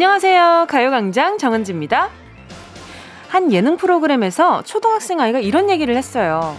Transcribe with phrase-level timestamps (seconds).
[0.00, 0.64] 안녕하세요.
[0.70, 2.08] 가요광장 정은지입니다.
[3.28, 6.56] 한 예능 프로그램에서 초등학생 아이가 이런 얘기를 했어요.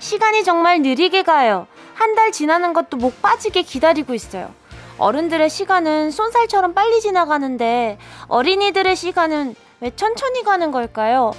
[0.00, 1.68] 시간이 정말 느리게 가요.
[1.94, 4.50] 한 달 지나는 것도 목 빠지게 기다리고 있어요.
[4.98, 11.30] 어른들의 시간은 쏜살처럼 빨리 지나가는데 어린이들의 시간은 왜 천천히 가는 걸까요?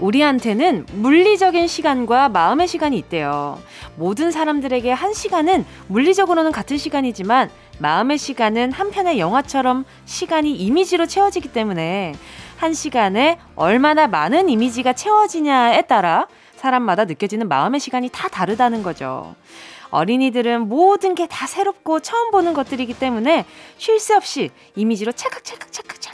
[0.00, 3.60] 우리한테는 물리적인 시간과 마음의 시간이 있대요.
[3.96, 12.14] 모든 사람들에게 한 시간은 물리적으로는 같은 시간이지만 마음의 시간은 한편의 영화처럼 시간이 이미지로 채워지기 때문에
[12.56, 19.34] 한 시간에 얼마나 많은 이미지가 채워지냐에 따라 사람마다 느껴지는 마음의 시간이 다 다르다는 거죠.
[19.90, 23.44] 어린이들은 모든 게 다 새롭고 처음 보는 것들이기 때문에
[23.76, 26.13] 쉴 새 없이 이미지로 찰칵찰칵찰칵찰칵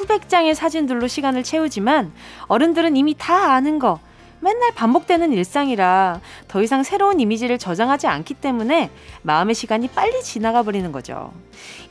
[0.00, 2.10] 수백 장의 사진들로 시간을 채우지만
[2.46, 4.00] 어른들은 이미 다 아는 거,
[4.40, 10.90] 맨날 반복되는 일상이라 더 이상 새로운 이미지를 저장하지 않기 때문에 마음의 시간이 빨리 지나가 버리는
[10.90, 11.34] 거죠.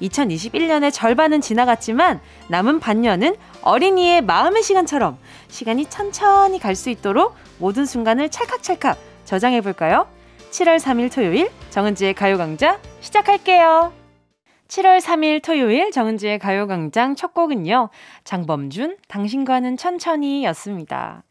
[0.01, 8.29] 2021년의 절반은 지나갔지만 남은 반년은 어린이의 마음의 시간처럼 시간이 천천히 갈 수 있도록 모든 순간을
[8.29, 10.07] 찰칵찰칵 저장해 볼까요?
[10.49, 13.98] 7월 3일 토요일 정은지의 가요광장 시작할게요.
[14.69, 17.89] 7월 3일 토요일 정은지의 가요광장 첫 곡은요.
[18.23, 21.23] 장범준, 당신과는 천천히 였습니다.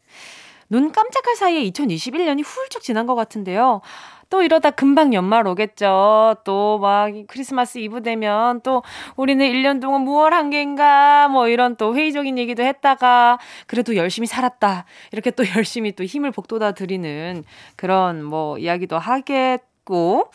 [0.69, 3.81] 눈 깜짝할 사이에 2021년이 훌쩍 지난 것 같은데요.
[4.29, 6.35] 또 이러다 금방 연말 오겠죠.
[6.43, 8.83] 또 막 크리스마스 이브 되면 또
[9.15, 14.85] 우리는 1년 동안 무얼 한 게인가 뭐 이런 또 회의적인 얘기도 했다가 그래도 열심히 살았다.
[15.11, 17.43] 이렇게 또 열심히 또 힘을 복돋아 드리는
[17.75, 20.29] 그런 뭐 이야기도 하겠 있고,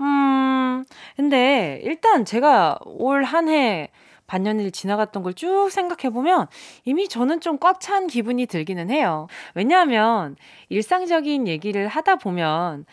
[0.00, 0.84] 음,
[1.16, 3.88] 근데 일단 제가 올 한 해
[4.26, 6.48] 반년일 지나갔던 걸 쭉 생각해보면
[6.84, 9.26] 이미 저는 좀 꽉 찬 기분이 들기는 해요.
[9.54, 10.36] 왜냐하면
[10.68, 12.84] 일상적인 얘기를 하다 보면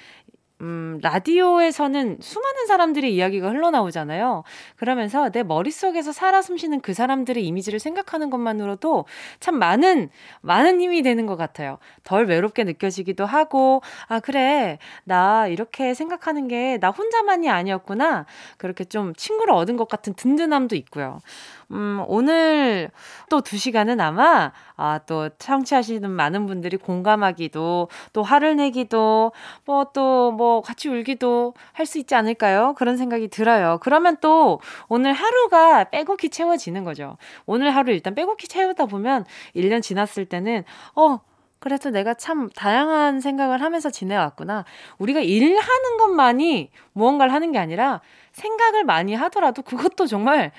[0.61, 4.43] 음, 라디오에서는 수많은 사람들의 이야기가 흘러나오잖아요.
[4.77, 9.05] 그러면서 내 머릿속에서 살아 숨쉬는 그 사람들의 이미지를 생각하는 것만으로도
[9.41, 10.09] 참 많은,
[10.41, 11.77] 많은 힘이 되는 것 같아요.
[12.05, 14.77] 덜 외롭게 느껴지기도 하고, 아, 그래.
[15.03, 18.25] 나 이렇게 생각하는 게 나 혼자만이 아니었구나.
[18.57, 21.19] 그렇게 좀 친구를 얻은 것 같은 든든함도 있고요.
[21.71, 22.91] 음, 오늘
[23.29, 29.31] 또 두 시간은 아마, 아, 또 청취하시는 많은 분들이 공감하기도, 또 화를 내기도,
[29.65, 32.73] 뭐 또, 뭐 같이 울기도 할 수 있지 않을까요?
[32.77, 33.77] 그런 생각이 들어요.
[33.81, 37.17] 그러면 또 오늘 하루가 빼곡히 채워지는 거죠.
[37.45, 40.63] 오늘 하루 일단 빼곡히 채우다 보면 1년 지났을 때는,
[40.95, 41.19] 어,
[41.59, 44.65] 그래도 내가 참 다양한 생각을 하면서 지내왔구나.
[44.99, 48.01] 우리가 일하는 것만이 무언가를 하는 게 아니라
[48.33, 50.51] 생각을 많이 하더라도 그것도 정말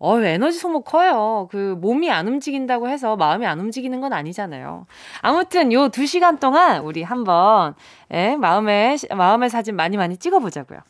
[0.00, 1.48] 어, 에너지 소모 커요.
[1.50, 4.86] 그 몸이 안 움직인다고 해서 마음이 안 움직이는 건 아니잖아요.
[5.22, 7.74] 아무튼 요 두 시간 동안 우리 한번
[8.12, 10.80] 예, 마음의 마음의 사진 많이 많이 찍어 보자고요.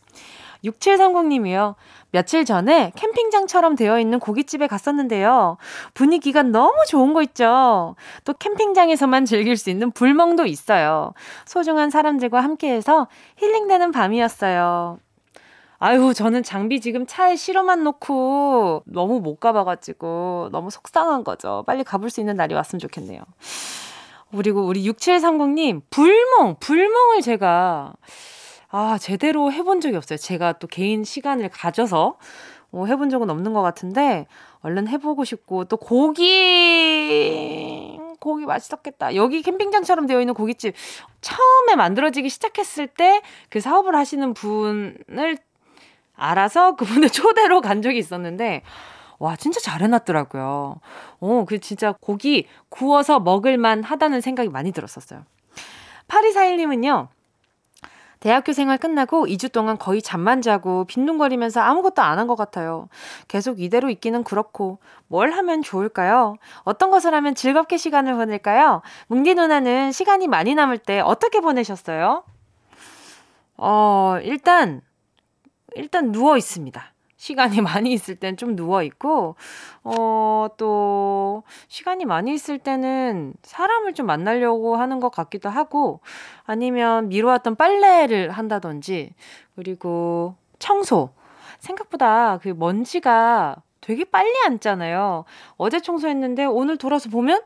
[0.64, 1.74] 6730님이요.
[2.10, 5.56] 며칠 전에 캠핑장처럼 되어 있는 고깃집에 갔었는데요.
[5.94, 7.94] 분위기가 너무 좋은 거 있죠.
[8.24, 11.12] 또 캠핑장에서만 즐길 수 있는 불멍도 있어요.
[11.44, 14.98] 소중한 사람들과 함께해서 힐링되는 밤이었어요.
[15.80, 21.62] 아유, 저는 장비 지금 차에 실어만 놓고 너무 못 가봐가지고 너무 속상한 거죠.
[21.66, 23.20] 빨리 가볼 수 있는 날이 왔으면 좋겠네요.
[24.36, 27.92] 그리고 우리 6730님, 불멍, 불멍을 제가,
[28.70, 30.16] 아, 제대로 해본 적이 없어요.
[30.18, 32.18] 제가 또 개인 시간을 가져서
[32.70, 34.26] 어, 해본 적은 없는 것 같은데,
[34.60, 36.28] 얼른 해보고 싶고, 또 고기,
[38.20, 39.14] 고기 맛있었겠다.
[39.14, 40.74] 여기 캠핑장처럼 되어 있는 고깃집,
[41.22, 45.38] 처음에 만들어지기 시작했을 때 그 사업을 하시는 분을
[46.18, 48.62] 알아서 그분의 초대로 간 적이 있었는데,
[49.18, 50.76] 와, 진짜 잘 해놨더라고요.
[51.20, 55.24] 어, 그 진짜 고기 구워서 먹을만 하다는 생각이 많이 들었었어요.
[56.08, 57.08] 8241님은요,
[58.20, 62.88] 대학교 생활 끝나고 2주 동안 거의 잠만 자고 빈둥거리면서 아무것도 안 한 것 같아요.
[63.28, 66.34] 계속 이대로 있기는 그렇고 뭘 하면 좋을까요?
[66.62, 68.82] 어떤 것을 하면 즐겁게 시간을 보낼까요?
[69.06, 72.24] 뭉디 누나는 시간이 많이 남을 때 어떻게 보내셨어요?
[73.56, 74.80] 어, 일단
[75.78, 76.92] 일단 누워 있습니다.
[77.16, 79.36] 시간이 많이 있을 땐 좀 누워 있고,
[79.84, 86.00] 어, 또, 시간이 많이 있을 때는 사람을 좀 만나려고 하는 것 같기도 하고,
[86.44, 89.12] 아니면 미루었던 빨래를 한다든지,
[89.56, 91.10] 그리고 청소.
[91.58, 95.24] 생각보다 그 먼지가 되게 빨리 앉잖아요.
[95.56, 97.42] 어제 청소했는데 오늘 돌아서 보면,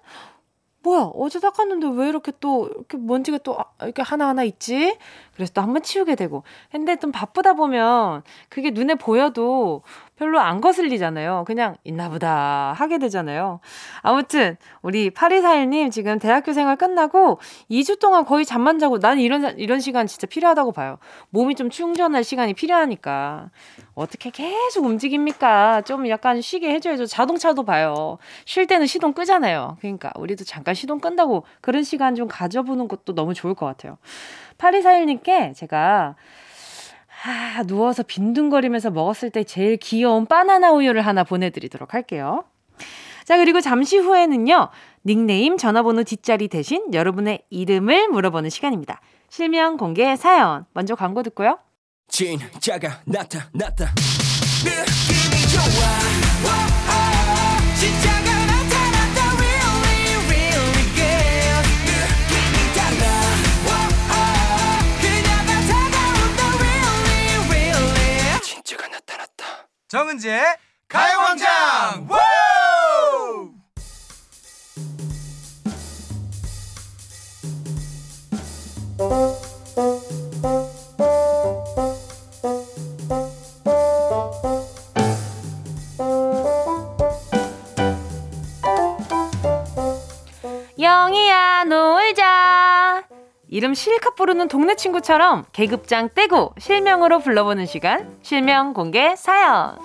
[0.83, 4.97] 뭐야, 어제 닦았는데 왜 이렇게 또, 이렇게 먼지가 또, 아, 이렇게 하나하나 있지?
[5.35, 6.43] 그래서 또 한번 치우게 되고.
[6.71, 9.83] 근데 좀 바쁘다 보면 그게 눈에 보여도
[10.23, 11.43] 별로 안 거슬리잖아요.
[11.49, 13.59] 그냥 있나 보다 하게 되잖아요.
[14.03, 19.81] 아무튼 우리 8241님 지금 대학교 생활 끝나고 2주 동안 거의 잠만 자고 난 이런 이런
[19.81, 20.99] 시간 진짜 필요하다고 봐요.
[21.31, 23.51] 몸이 좀 충전할 시간이 필요하니까.
[23.95, 25.83] 어떻게 계속 움직입니까?
[25.83, 27.07] 좀 약간 쉬게 해줘야죠.
[27.07, 28.19] 자동차도 봐요.
[28.45, 29.77] 쉴 때는 시동 끄잖아요.
[29.81, 33.99] 그러니까 우리도 잠깐 시동 끈다고 그런 시간 좀 가져보는 것도 너무 좋을 것 같아요.
[34.59, 36.15] 8241님께 제가
[37.25, 42.45] 아, 누워서 빈둥거리면서 먹었을 때 제일 귀여운 바나나 우유를 하나 보내드리도록 할게요.
[43.25, 44.69] 자, 그리고 잠시 후에는요,
[45.07, 49.01] 닉네임, 전화번호 뒷자리 대신 여러분의 이름을 물어보는 시간입니다.
[49.29, 50.67] 실명 공개 사연.
[50.73, 51.59] 먼저 광고 듣고요.
[52.09, 53.95] 진짜가 나타났다.
[54.65, 56.02] 느낌이 좋아.
[69.93, 70.57] 정은지의
[70.89, 72.09] 가요광장
[93.53, 98.17] 이름 실컷 부르는 동네 친구처럼 계급장 떼고 실명으로 불러보는 시간.
[98.23, 99.77] 실명 공개 사연.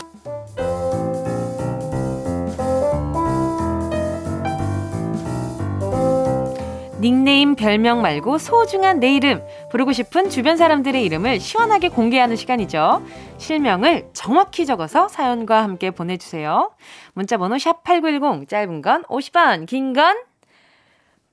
[7.01, 13.03] 닉네임 별명 말고 소중한 내 이름 부르고 싶은 주변 사람들의 이름을 시원하게 공개하는 시간이죠.
[13.37, 16.71] 실명을 정확히 적어서 사연과 함께 보내주세요.
[17.13, 20.15] 문자번호 샵 8910 짧은 건 50원 긴 건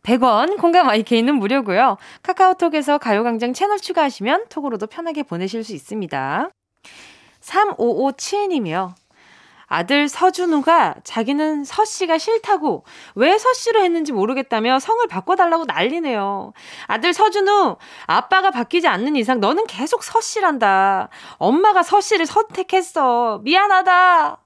[0.04, 1.96] 100원, 공감 IK는 무료고요.
[2.22, 6.50] 카카오톡에서 가요광장 채널 추가하시면 톡으로도 편하게 보내실 수 있습니다.
[7.40, 8.92] 3557님이요.
[9.66, 12.84] 아들 서준우가 자기는 서씨가 싫다고
[13.14, 16.52] 왜 서씨로 했는지 모르겠다며 성을 바꿔달라고 난리네요.
[16.86, 17.76] 아들 서준우,
[18.06, 21.08] 아빠가 바뀌지 않는 이상 너는 계속 서씨란다.
[21.38, 23.40] 엄마가 서씨를 선택했어.
[23.42, 24.38] 미안하다.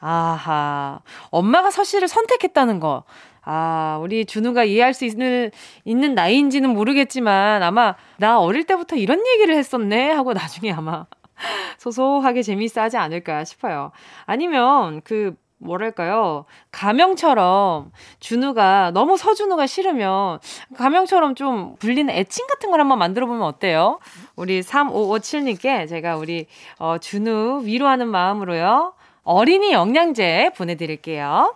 [0.00, 1.00] 아하,
[1.30, 3.04] 엄마가 서씨를 선택했다는 거.
[3.44, 5.50] 아, 우리 준우가 이해할 수 있는,
[5.84, 11.06] 있는 나이인지는 모르겠지만 아마 나 어릴 때부터 이런 얘기를 했었네 하고 나중에 아마
[11.78, 13.90] 소소하게 재미있어 하지 않을까 싶어요.
[14.26, 16.44] 아니면 그 뭐랄까요.
[16.70, 20.40] 가명처럼 준우가 너무 서준우가 싫으면
[20.76, 24.00] 가명처럼 좀 불리는 애칭 같은 걸 한번 만들어 보면 어때요?
[24.36, 26.46] 우리 3557님께 제가 우리
[26.78, 28.94] 어, 준우 위로하는 마음으로요.
[29.22, 31.54] 어린이 영양제 보내드릴게요.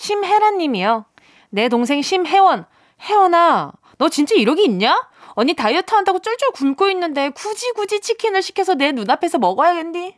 [0.00, 1.04] 심혜란 님이요.
[1.50, 2.64] 내 동생 심혜원.
[3.02, 5.08] 혜원아, 너 진짜 이러기 있냐?
[5.34, 10.16] 언니 다이어트 한다고 쫄쫄 굶고 있는데 굳이 굳이 치킨을 시켜서 내 눈앞에서 먹어야겠니?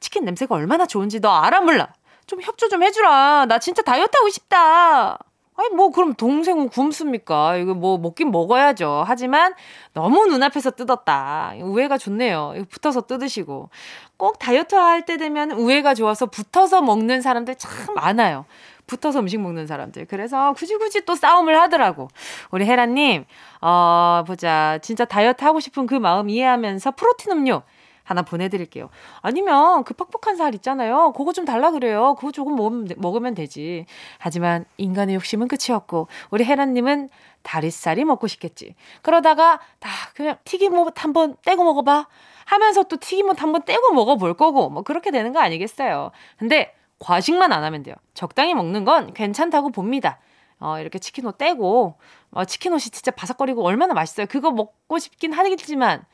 [0.00, 1.92] 치킨 냄새가 얼마나 좋은지 너 알아 몰라?
[2.26, 3.46] 좀 협조 좀 해주라.
[3.46, 5.18] 나 진짜 다이어트 하고 싶다.
[5.54, 7.56] 아니 뭐 그럼 동생은 굶습니까?
[7.56, 9.04] 이거 뭐 먹긴 먹어야죠.
[9.06, 9.54] 하지만
[9.92, 11.52] 너무 눈앞에서 뜯었다.
[11.60, 12.54] 우애가 좋네요.
[12.56, 13.68] 이거 붙어서 뜯으시고
[14.16, 18.46] 꼭 다이어트 할 때 되면 우애가 좋아서 붙어서 먹는 사람들 참 많아요.
[18.86, 20.06] 붙어서 음식 먹는 사람들.
[20.06, 22.08] 그래서 굳이 굳이 또 싸움을 하더라고.
[22.50, 23.24] 우리 혜라님,
[23.60, 24.78] 어, 보자.
[24.82, 27.62] 진짜 다이어트 하고 싶은 그 마음 이해하면서 프로틴 음료
[28.04, 28.90] 하나 보내드릴게요.
[29.20, 31.12] 아니면 그 퍽퍽한 살 있잖아요.
[31.16, 32.14] 그거 좀 달라 그래요.
[32.16, 33.86] 그거 조금 먹으면, 되지.
[34.18, 37.08] 하지만 인간의 욕심은 끝이 없고, 우리 혜라님은
[37.42, 38.74] 다리살이 먹고 싶겠지.
[39.02, 42.08] 그러다가 다 그냥 튀김옷 한번 떼고 먹어봐.
[42.44, 46.10] 하면서 또 튀김옷 한번 떼고 먹어볼 거고, 뭐 그렇게 되는 거 아니겠어요.
[46.38, 47.94] 근데 과식만 안 하면 돼요.
[48.14, 50.18] 적당히 먹는 건 괜찮다고 봅니다.
[50.60, 51.98] 어, 이렇게 치킨옷 떼고,
[52.30, 54.26] 어, 치킨옷이 진짜 바삭거리고 얼마나 맛있어요.
[54.26, 56.04] 그거 먹고 싶긴 하겠지만,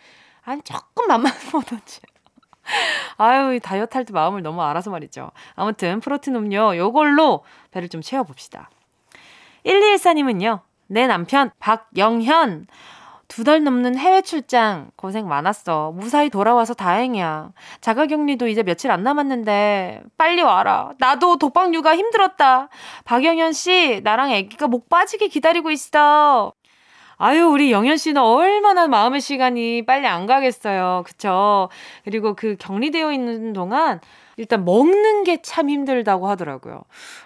[0.40, 2.00] 한 조금 맛만 보던지.
[3.18, 5.30] 아유, 다이어트 할 때 마음을 너무 알아서 말이죠.
[5.54, 8.70] 아무튼, 프로틴 음료 요걸로 배를 좀 채워봅시다.
[9.66, 12.66] 1214님은요, 내 남편 박영현.
[13.28, 15.92] 두 달 넘는 해외 출장 고생 많았어.
[15.92, 17.52] 무사히 돌아와서 다행이야.
[17.80, 20.92] 자가 격리도 이제 며칠 안 남았는데 빨리 와라.
[20.98, 22.68] 나도 독박 육아 힘들었다.
[23.04, 26.52] 박영현 씨, 나랑 아기가 목 빠지게 기다리고 있어.
[27.20, 31.02] 아유, 우리 영현 씨는 얼마나 마음의 시간이 빨리 안 가겠어요.
[31.04, 31.68] 그쵸?
[32.04, 34.00] 그리고 그 격리되어 있는 동안
[34.36, 36.82] 일단 먹는 게 참 힘들다고 하더라고요.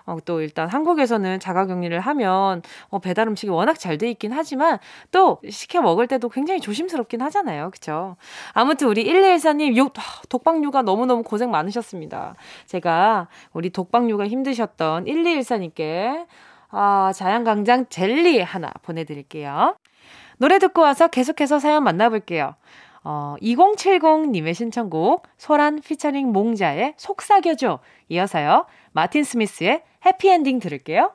[0.06, 4.78] 어, 또 일단 한국에서는 자가격리를 하면 어, 배달 음식이 워낙 잘 돼 있긴 하지만
[5.10, 7.70] 또 시켜 먹을 때도 굉장히 조심스럽긴 하잖아요.
[7.70, 8.16] 그쵸?
[8.54, 9.90] 아무튼 우리 1214님 요,
[10.30, 12.34] 독박육아 너무너무 고생 많으셨습니다.
[12.66, 16.26] 제가 우리 독박육아 힘드셨던 1214님께
[16.72, 19.76] 아, 자양강장 젤리 하나 보내드릴게요.
[20.38, 22.56] 노래 듣고 와서 계속해서 사연 만나볼게요.
[23.04, 28.66] 어, 2070님의 신청곡 소란 피처링 몽자의 속삭여줘 이어서요.
[28.92, 31.12] 마틴 스미스의 해피엔딩 들을게요.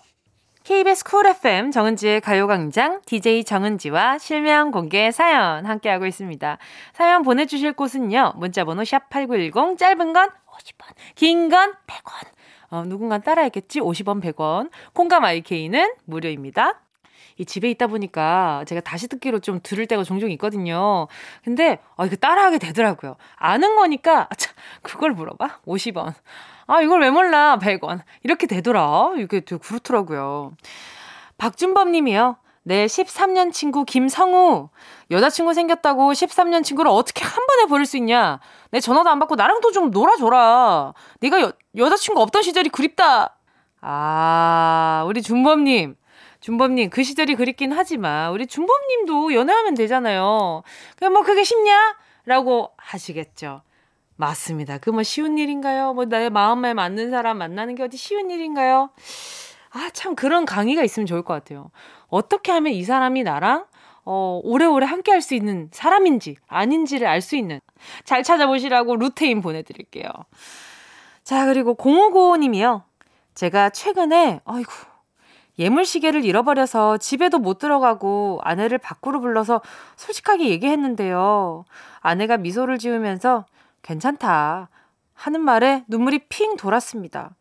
[0.63, 6.57] KBS 쿨 FM 정은지의 가요광장 DJ 정은지와 실명 공개 사연 함께하고 있습니다.
[6.93, 8.33] 사연 보내주실 곳은요.
[8.35, 12.36] 문자번호 샵8910 짧은 건 50원 긴 건 100원
[12.69, 16.81] 어, 누군가 따라했겠지 50원 100원 콩감 IK는 무료입니다.
[17.37, 21.07] 이 집에 있다 보니까 제가 다시 듣기로 좀 들을 때가 종종 있거든요.
[21.43, 23.15] 근데 아 이거 따라하게 되더라고요.
[23.35, 26.13] 아는 거니까 아차 그걸 물어봐 50원.
[26.65, 29.13] 아 이걸 왜 몰라 100원 이렇게 되더라.
[29.17, 30.53] 이게 되게 그렇더라고요.
[31.37, 32.37] 박준범 님이요.
[32.67, 34.67] 내 13년 친구 김성우.
[35.09, 38.41] 여자친구 생겼다고 13년 친구를 어떻게 한 번에 버릴 수 있냐?
[38.71, 40.93] 내 전화도 안 받고 나랑도 좀 놀아줘라.
[41.21, 43.37] 네가 여, 여자친구 없던 시절이 그립다.
[43.79, 45.95] 아, 우리 준범님.
[46.41, 50.61] 준범님, 그 시절이 그립긴 하지만, 우리 준범님도 연애하면 되잖아요.
[50.97, 51.95] 그냥 뭐 그게 쉽냐?
[52.25, 53.61] 라고 하시겠죠.
[54.17, 54.77] 맞습니다.
[54.79, 55.93] 그 뭐 쉬운 일인가요?
[55.93, 58.89] 뭐 나의 마음에 맞는 사람 만나는 게 어디 쉬운 일인가요?
[59.71, 61.69] 아, 참 그런 강의가 있으면 좋을 것 같아요.
[62.07, 63.65] 어떻게 하면 이 사람이 나랑
[64.05, 67.59] 어, 오래오래 함께 할 수 있는 사람인지 아닌지를 알 수 있는
[68.05, 70.07] 잘 찾아보시라고 루테인 보내드릴게요.
[71.23, 72.83] 자, 그리고 0595님이요.
[73.35, 74.71] 제가 최근에, 아이고,
[75.59, 79.61] 예물시계를 잃어버려서 집에도 못 들어가고 아내를 밖으로 불러서
[79.97, 81.65] 솔직하게 얘기했는데요.
[81.99, 83.45] 아내가 미소를 지으면서
[83.81, 84.69] 괜찮다
[85.15, 87.31] 하는 말에 눈물이 핑 돌았습니다.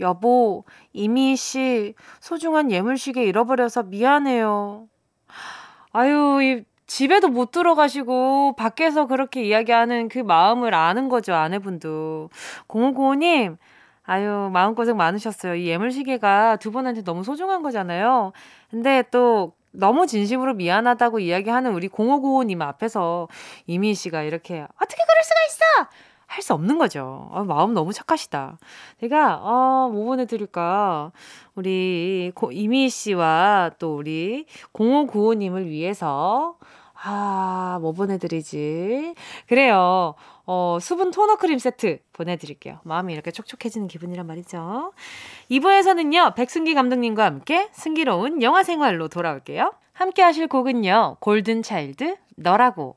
[0.00, 4.88] 여보, 이미 씨, 소중한 예물시계 잃어버려서 미안해요.
[5.92, 12.30] 아유, 이 집에도 못 들어가시고 밖에서 그렇게 이야기하는 그 마음을 아는 거죠, 아내분도.
[12.66, 13.58] 0595님,
[14.04, 15.54] 아유, 마음고생 많으셨어요.
[15.56, 18.32] 이 예물시계가 두 분한테 너무 소중한 거잖아요.
[18.70, 23.28] 근데 또 너무 진심으로 미안하다고 이야기하는 우리 0595님 앞에서
[23.66, 26.07] 이미 씨가 이렇게 어떻게 그럴 수가 있어!
[26.28, 27.28] 할 수 없는 거죠.
[27.32, 28.58] 아, 마음 너무 착하시다.
[29.00, 31.10] 제가, 어, 뭐 보내드릴까.
[31.56, 36.56] 우리 고, 이미 씨와 또 우리 0595님을 위해서,
[37.02, 39.14] 아, 뭐 보내드리지.
[39.48, 40.14] 그래요.
[40.46, 42.80] 어, 수분 토너 크림 세트 보내드릴게요.
[42.84, 44.92] 마음이 이렇게 촉촉해지는 기분이란 말이죠.
[45.50, 49.72] 2부에서는요, 백승기 감독님과 함께 승기로운 영화 생활로 돌아올게요.
[49.92, 52.96] 함께 하실 곡은요, 골든 차일드, 너라고.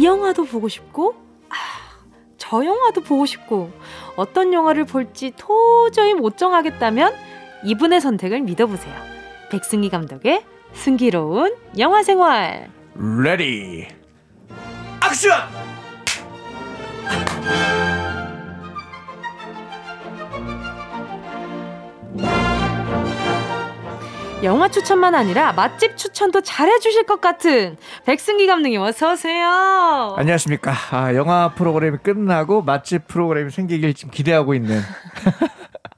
[0.00, 1.14] 이 영화도 보고 싶고,
[1.50, 1.54] 아,
[2.38, 3.70] 저 영화도 보고 싶고,
[4.16, 7.12] 어떤 영화를 볼지 도저히 못 정하겠다면
[7.64, 8.94] 이분의 선택을 믿어보세요.
[9.50, 10.42] 백승기 감독의
[10.72, 12.70] 승기로운 영화 생활.
[12.94, 13.88] Ready
[15.04, 15.38] action!
[24.42, 30.14] 영화 추천만 아니라 맛집 추천도 잘해주실 것 같은 백승기 감독님 어서 오세요.
[30.16, 30.72] 안녕하십니까.
[30.92, 34.80] 아, 영화 프로그램이 끝나고 맛집 프로그램이 생기길 지금 기대하고 있는.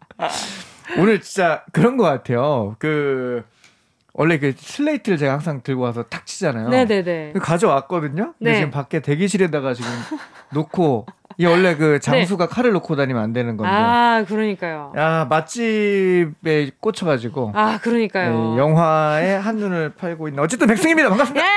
[0.99, 2.75] 오늘 진짜 그런 것 같아요.
[2.81, 3.45] 그,
[4.13, 6.69] 원래 그 슬레이트를 제가 항상 들고 와서 탁 치잖아요.
[6.69, 7.33] 네네네.
[7.35, 8.35] 그 가져왔거든요.
[8.39, 8.57] 근데 네.
[8.57, 9.89] 지금 밖에 대기실에다가 지금
[10.51, 11.07] 놓고,
[11.43, 13.73] 이 원래 그 장수가 칼을 놓고 다니면 안 되는 건데.
[13.73, 13.77] 네.
[13.77, 14.93] 아 그러니까요.
[14.97, 17.51] 야, 맛집에 꽂혀가지고.
[17.57, 18.31] 아 그러니까요.
[18.55, 21.09] 네, 영화에 한눈을 팔고 있는 어쨌든 백승입니다.
[21.09, 21.45] 반갑습니다.
[21.45, 21.51] 예!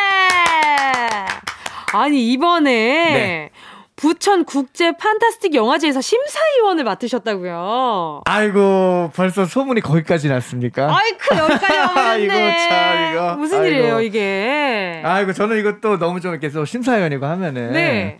[1.94, 3.50] 아니 이번에 네.
[3.96, 8.22] 부천 국제 판타스틱 영화제에서 심사위원을 맡으셨다고요.
[8.26, 10.94] 아이고 벌써 소문이 거기까지 났습니까?
[10.98, 12.24] 아이쿠 여기까지 와버렸네.
[12.24, 13.36] 이거 참, 이거.
[13.38, 13.68] 무슨 아이고.
[13.70, 15.02] 일이에요 이게?
[15.06, 18.18] 아이고 저는 이것도 너무 좀 이렇게 또 심사위원이고 하면은 네.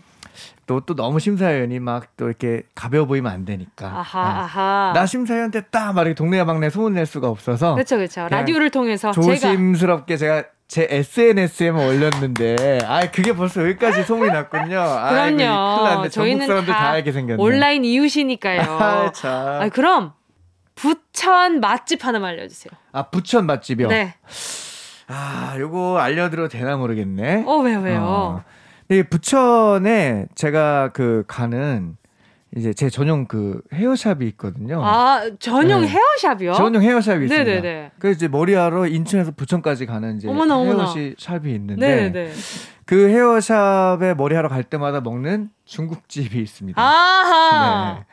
[0.66, 3.86] 또 또 너무 심사위원이 막 또 이렇게 가벼워 보이면 안 되니까.
[3.86, 4.92] 아하 아, 아하.
[4.94, 8.26] 나 심사위원 됐다 막 이렇게 동네 방네 소문 낼 수가 없어서 그렇죠 그렇죠.
[8.30, 14.80] 라디오를 통해서 제가 조심스럽게 제가 제 SNS에만 올렸는데 아 그게 벌써 여기까지 소문이 났군요.
[14.82, 16.08] 아이고, 그럼요.
[16.08, 17.40] 저희는 사람들 다, 다 알게 생겼네.
[17.42, 18.60] 온라인 이웃이니까요.
[18.68, 19.32] 아, 참.
[19.32, 20.12] 아, 그럼
[20.74, 22.72] 부천 맛집 하나만 알려주세요.
[22.92, 23.88] 아 부천 맛집이요.
[23.88, 24.14] 네.
[25.08, 27.44] 아, 요거 알려드려도 되나 모르겠네.
[27.46, 28.00] 어, 왜요, 왜요?
[28.02, 28.44] 어.
[28.90, 31.96] 이 부천에 제가 그 가는
[32.56, 34.80] 이제 제 전용 그 헤어샵이 있거든요.
[34.82, 35.88] 아, 전용 네.
[35.88, 36.54] 헤어샵이요?
[36.54, 37.44] 전용 헤어샵이 있습니다.
[37.44, 37.90] 네네네.
[37.98, 40.94] 그래서 이제 머리하러 인천에서 부천까지 가는 이제 어머나, 어머나.
[40.94, 42.32] 헤어샵이 있는데 네네네.
[42.86, 46.80] 그 헤어샵에 머리하러 갈 때마다 먹는 중국집이 있습니다.
[46.80, 47.94] 아하.
[47.98, 48.04] 네.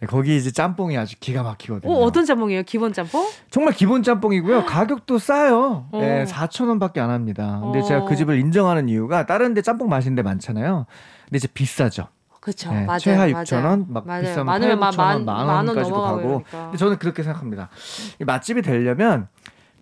[0.00, 1.90] 네, 거기 이제 짬뽕이 아주 기가 막히거든요.
[1.90, 2.64] 어, 어떤 짬뽕이에요?
[2.64, 3.26] 기본 짬뽕?
[3.50, 4.66] 정말 기본 짬뽕이고요.
[4.66, 5.88] 가격도 싸요.
[5.90, 5.98] 어.
[5.98, 7.60] 네, 4천 원밖에 안 합니다.
[7.62, 7.82] 근데 어.
[7.82, 10.84] 제가 그 집을 인정하는 이유가 다른 데 짬뽕 맛있는 데 많잖아요.
[11.24, 12.08] 근데 이제 비싸죠.
[12.40, 12.70] 그쵸.
[12.72, 12.98] 네, 맞아요.
[12.98, 13.42] 최하 맞아요.
[13.42, 14.22] 6천 원, 막 맞아요.
[14.22, 16.22] 비싸면 많으면 8, 9천 원, 만, 원까지도 가고.
[16.22, 16.62] 그러니까.
[16.64, 17.70] 근데 저는 그렇게 생각합니다.
[18.20, 19.28] 이 맛집이 되려면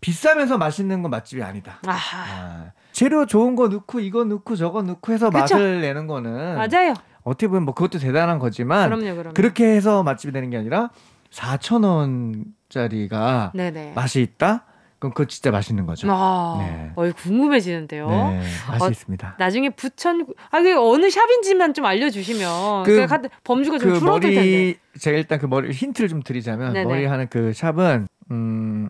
[0.00, 1.78] 비싸면서 맛있는 건 맛집이 아니다.
[1.86, 2.24] 아하.
[2.24, 5.40] 아, 재료 좋은 거 넣고 이거 넣고 저거 넣고 해서 그쵸?
[5.40, 6.94] 맛을 내는 거는 맞아요.
[7.24, 9.34] 어떻게 보면 뭐 그것도 대단한 거지만 그럼요, 그럼요.
[9.34, 10.90] 그렇게 해서 맛집이 되는 게 아니라
[11.32, 13.92] 4천 원짜리가 네네.
[13.94, 14.64] 맛이 있다?
[14.98, 16.08] 그럼 그거 진짜 맛있는 거죠.
[16.10, 16.92] 아, 네.
[16.96, 18.08] 어이 궁금해지는데요.
[18.08, 19.36] 네, 맛이 어, 있습니다.
[19.38, 24.34] 나중에 부천 아 그 어느 샵인지만 좀 알려주시면 그- 그, 가 범주가 좀 그 줄어들
[24.34, 24.74] 텐데.
[24.98, 26.86] 제가 일단 그 머리 힌트를 좀 드리자면 네네.
[26.86, 28.88] 머리 하는 그 샵은 음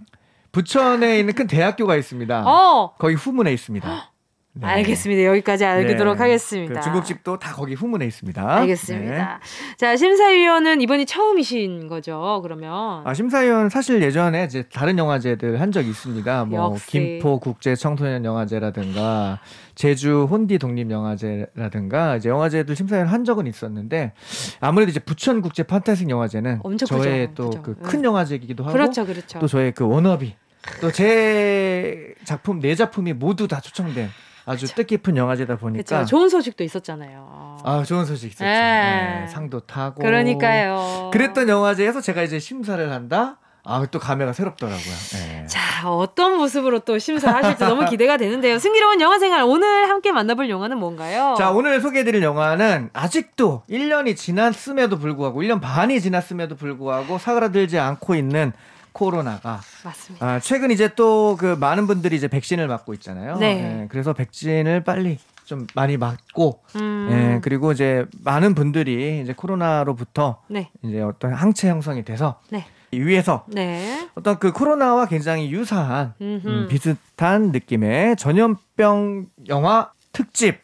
[0.52, 2.44] 부천에 있는 큰 대학교가 있습니다.
[2.46, 3.88] 어, 거기 후문에 있습니다.
[4.56, 4.68] 네.
[4.68, 5.24] 알겠습니다.
[5.24, 6.22] 여기까지 알도록 네.
[6.22, 6.74] 하겠습니다.
[6.74, 8.56] 그 중국집도 다 거기 후문에 있습니다.
[8.58, 9.40] 알겠습니다.
[9.40, 9.76] 네.
[9.76, 12.38] 자 심사위원은 이번이 처음이신 거죠?
[12.42, 16.44] 그러면 아, 심사위원 사실 예전에 이제 다른 영화제들 한 적이 있습니다.
[16.44, 16.86] 뭐 역시.
[16.86, 19.40] 김포 국제 청소년 영화제라든가
[19.74, 24.12] 제주 혼디 독립 영화제라든가 이제 영화제들 심사위원 한 적은 있었는데
[24.60, 27.34] 아무래도 이제 부천 국제 판타식 영화제는 저의.
[27.34, 27.80] 또그 그죠.
[27.82, 28.06] 큰 네.
[28.06, 29.40] 영화제이기도 하고 그렇죠, 그렇죠.
[29.40, 30.36] 또 저의 그 워너비
[30.80, 34.08] 또 제 작품 네 작품이 모두 다 초청된
[34.46, 36.06] 아주 뜻깊은 영화제다 보니까 그렇죠.
[36.06, 37.58] 좋은 소식도 있었잖아요.
[37.64, 38.44] 아 좋은 소식 있었죠.
[38.44, 39.20] 네.
[39.22, 41.10] 네, 상도 타고 그러니까요.
[41.12, 43.38] 그랬던 영화제에서 제가 이제 심사를 한다.
[43.66, 44.94] 아 또 감회가 새롭더라고요.
[45.14, 45.46] 네.
[45.46, 48.58] 자, 어떤 모습으로 또 심사하실지 너무 기대가 되는데요.
[48.58, 51.34] 승기로운 영화 생활 오늘 함께 만나볼 영화는 뭔가요?
[51.38, 58.52] 자 오늘 소개해드릴 영화는 아직도 1년이 지났음에도 불구하고 1년 반이 지났음에도 불구하고 사그라들지 않고 있는
[58.94, 60.26] 코로나가 맞습니다.
[60.26, 63.36] 아, 최근 이제 또 그 많은 분들이 이제 백신을 맞고 있잖아요.
[63.36, 63.82] 네.
[63.82, 67.08] 예, 그래서 백신을 빨리 좀 많이 맞고 음.
[67.10, 70.70] 예, 그리고 이제 많은 분들이 이제 코로나로부터 네.
[70.82, 72.64] 이제 어떤 항체 형성이 돼서 네.
[72.92, 74.08] 이 위에서 네.
[74.14, 76.14] 어떤 그 코로나와 굉장히 유사한.
[76.20, 80.62] 음, 비슷한 느낌의 전염병 영화 특집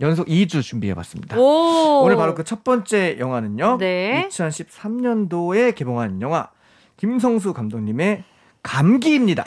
[0.00, 1.38] 연속 2주 준비해봤습니다.
[1.38, 2.02] 오.
[2.04, 3.76] 오늘 바로 그 첫 번째 영화는요.
[3.78, 4.26] 네.
[4.30, 6.48] 2013년도에 개봉한 영화
[6.96, 8.24] 김성수 감독님의
[8.62, 9.44] 감기입니다.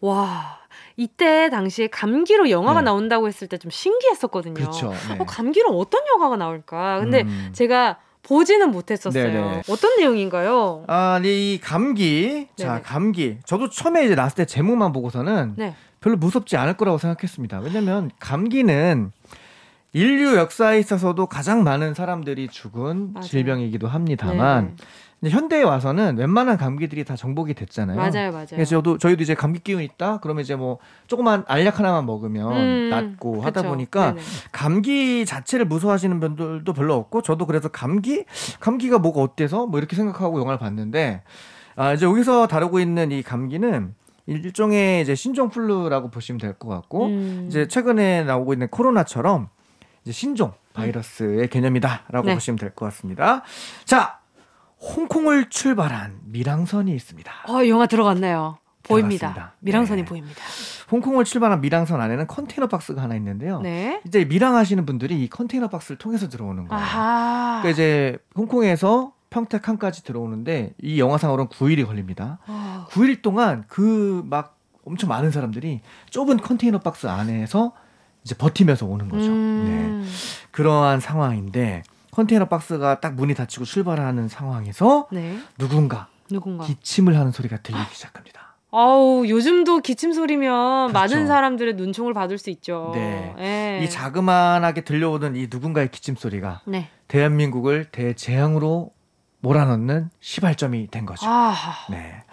[0.00, 0.58] 와.
[0.96, 2.86] 이때 당시에 감기로 영화가 네.
[2.86, 4.54] 나온다고 했을 때 좀 신기했었거든요.
[4.54, 4.92] 그렇죠.
[5.08, 5.16] 네.
[5.20, 6.98] 어, 감기로 어떤 영화가 나올까?
[7.00, 7.50] 근데 음.
[7.52, 9.22] 제가 보지는 못했었어요.
[9.32, 9.62] 네네.
[9.68, 10.84] 어떤 내용인가요?
[10.88, 12.48] 아, 네, 이 감기.
[12.56, 12.82] 자, 네네.
[12.82, 13.38] 감기.
[13.44, 15.74] 저도 처음에 이제 나왔을 때 제목만 보고서는 네.
[16.00, 17.60] 별로 무섭지 않을 거라고 생각했습니다.
[17.60, 19.12] 왜냐면 감기는
[19.92, 23.24] 인류 역사에 있어서도 가장 많은 사람들이 죽은 맞아요.
[23.26, 24.84] 질병이기도 합니다만 네.
[25.24, 27.96] 현대에 와서는 웬만한 감기들이 다 정복이 됐잖아요.
[27.96, 28.46] 맞아요, 맞아요.
[28.50, 30.20] 그래서 저도 저희도 이제 감기 기운 있다.
[30.22, 30.78] 그러면 이제 뭐
[31.08, 33.68] 조그만 알약 하나만 먹으면 음, 낫고 하다 그쵸.
[33.70, 34.20] 보니까 네네.
[34.52, 38.24] 감기 자체를 무서워하시는 분들도 별로 없고 저도 그래서 감기
[38.60, 41.22] 감기가 뭐가 어때서 뭐 이렇게 생각하고 영화를 봤는데
[41.74, 43.94] 아 이제 여기서 다루고 있는 이 감기는
[44.26, 47.46] 일종의 이제 신종 플루라고 보시면 될 것 같고 음.
[47.48, 49.48] 이제 최근에 나오고 있는 코로나처럼
[50.04, 52.34] 이제 신종 바이러스의 개념이다라고 네.
[52.34, 53.42] 보시면 될 것 같습니다.
[53.84, 54.17] 자,
[54.80, 57.32] 홍콩을 출발한 미랑선이 있습니다.
[57.48, 58.58] 어, 영화 들어갔네요.
[58.84, 59.28] 보입니다.
[59.32, 59.54] 들어갔습니다.
[59.60, 60.08] 미랑선이 네.
[60.08, 60.40] 보입니다.
[60.90, 63.60] 홍콩을 출발한 미랑선 안에는 컨테이너 박스가 하나 있는데요.
[63.60, 64.00] 네.
[64.06, 66.82] 이제 미랑하시는 분들이 이 컨테이너 박스를 통해서 들어오는 거예요.
[66.82, 67.60] 아하.
[67.60, 72.38] 그러니까 이제 홍콩에서 평택항까지 들어오는데 이 영화상으로는 9일이 걸립니다.
[72.46, 77.72] 어, 9일 동안 그 막 엄청 많은 사람들이 좁은 컨테이너 박스 안에서
[78.24, 79.28] 이제 버티면서 오는 거죠.
[79.28, 79.34] 네.
[79.34, 80.10] 음.
[80.50, 81.82] 그러한 상황인데
[82.18, 85.38] 컨테이너 박스가 딱 문이 닫히고 출발하는 상황에서 네.
[85.56, 86.64] 누군가 누군가.
[86.64, 88.56] 기침을 하는 소리가 들리기 시작합니다.
[88.72, 90.92] 아우 요즘도 기침 소리면 그렇죠.
[91.14, 92.90] 많은 사람들의 눈총을 받을 수 있죠.
[92.92, 93.34] 네.
[93.38, 93.84] 예.
[93.84, 96.90] 이 자그만하게 들려오던 이 누군가의 기침 소리가 네.
[97.06, 98.90] 대한민국을 대재앙으로
[99.38, 101.24] 몰아넣는 시발점이 된 거죠.
[101.24, 101.54] 아.
[101.88, 102.24] 네.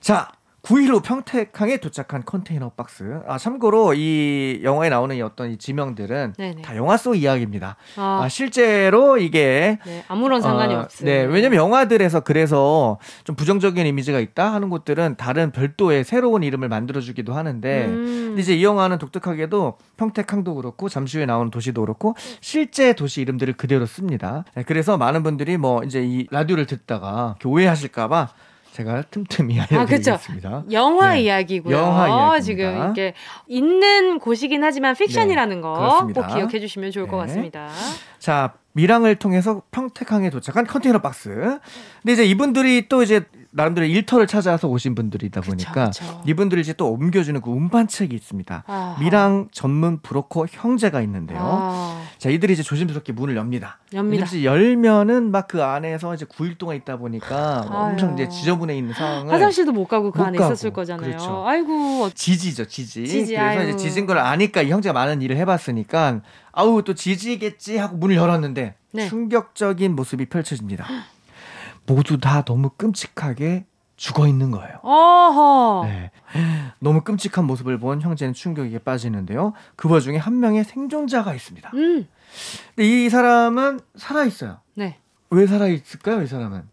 [0.00, 3.20] 자, 9일 후 평택항에 도착한 컨테이너 박스.
[3.26, 6.62] 아, 참고로 이 영화에 나오는 이 어떤 이 지명들은 네네.
[6.62, 7.76] 다 영화 속 이야기입니다.
[7.96, 10.04] 아, 아, 실제로 이게 네.
[10.06, 11.04] 아무런 상관이 어, 없어요.
[11.04, 17.00] 네, 왜냐면 영화들에서 그래서 좀 부정적인 이미지가 있다 하는 곳들은 다른 별도의 새로운 이름을 만들어
[17.00, 18.36] 주기도 하는데, 음.
[18.38, 23.84] 이제 이 영화는 독특하게도 평택항도 그렇고 잠시 후에 나오는 도시도 그렇고 실제 도시 이름들을 그대로
[23.84, 24.44] 씁니다.
[24.54, 28.28] 네, 그래서 많은 분들이 뭐 이제 이 라디오를 듣다가 이렇게 오해하실까 봐
[28.72, 29.76] 제가 틈틈이 아, 그쵸.
[29.80, 30.64] 알려드리겠습니다.
[30.72, 31.22] 영화 네.
[31.22, 31.76] 이야기고요.
[31.76, 32.40] 영화 이야기입니다.
[32.40, 33.14] 지금 이게
[33.46, 36.26] 있는 곳이긴 하지만 픽션이라는 거꼭 그렇습니다.
[36.26, 37.26] 기억해 주시면 좋을 것 네.
[37.26, 37.68] 같습니다.
[38.18, 41.28] 자, 밀항을 통해서 평택항에 도착한 컨테이너 박스.
[42.00, 46.22] 근데 이제 이분들이 또 이제 나름대로 일터를 찾아서 오신 분들이다 보니까 그쵸.
[46.26, 48.64] 이분들이 이제 또 옮겨주는 그 운반책이 있습니다.
[48.66, 48.96] 아하.
[48.98, 51.38] 밀항 전문 브로커 형제가 있는데요.
[51.42, 53.80] 아, 자, 이들이 이제 조심스럽게 문을 엽니다.
[53.92, 54.44] 엽니다.
[54.44, 58.14] 열면은 막 그 안에서 이제 9일 동안 있다 보니까 엄청 아유.
[58.14, 60.52] 이제 지저분해 있는 상황을 화장실도 못 가고 그 못 안에 가고.
[60.52, 61.04] 있었을 거잖아요.
[61.04, 61.44] 그렇죠.
[61.44, 63.08] 아이고, 어- 지지죠, 지지.
[63.08, 63.68] 지지, 그래서 아유.
[63.70, 66.20] 이제 지진 걸 아니까 이 형제가 많은 일을 해 봤으니까
[66.52, 69.08] 아우 또 지지겠지 하고 문을 열었는데 네.
[69.08, 70.86] 충격적인 모습이 펼쳐집니다.
[71.86, 73.66] 모두 다 너무 끔찍하게
[74.02, 74.80] 죽어 있는 거예요.
[74.82, 75.82] 어허.
[75.86, 76.10] 네.
[76.80, 79.52] 너무 끔찍한 모습을 본 형제는 충격에 빠지는데요.
[79.76, 81.70] 그 와중에 한 명의 생존자가 있습니다.
[81.74, 82.08] 음,
[82.74, 84.58] 근데 이 사람은 살아 있어요.
[84.74, 84.98] 네.
[85.30, 86.20] 왜 살아 있을까요?
[86.20, 86.68] 이 사람은?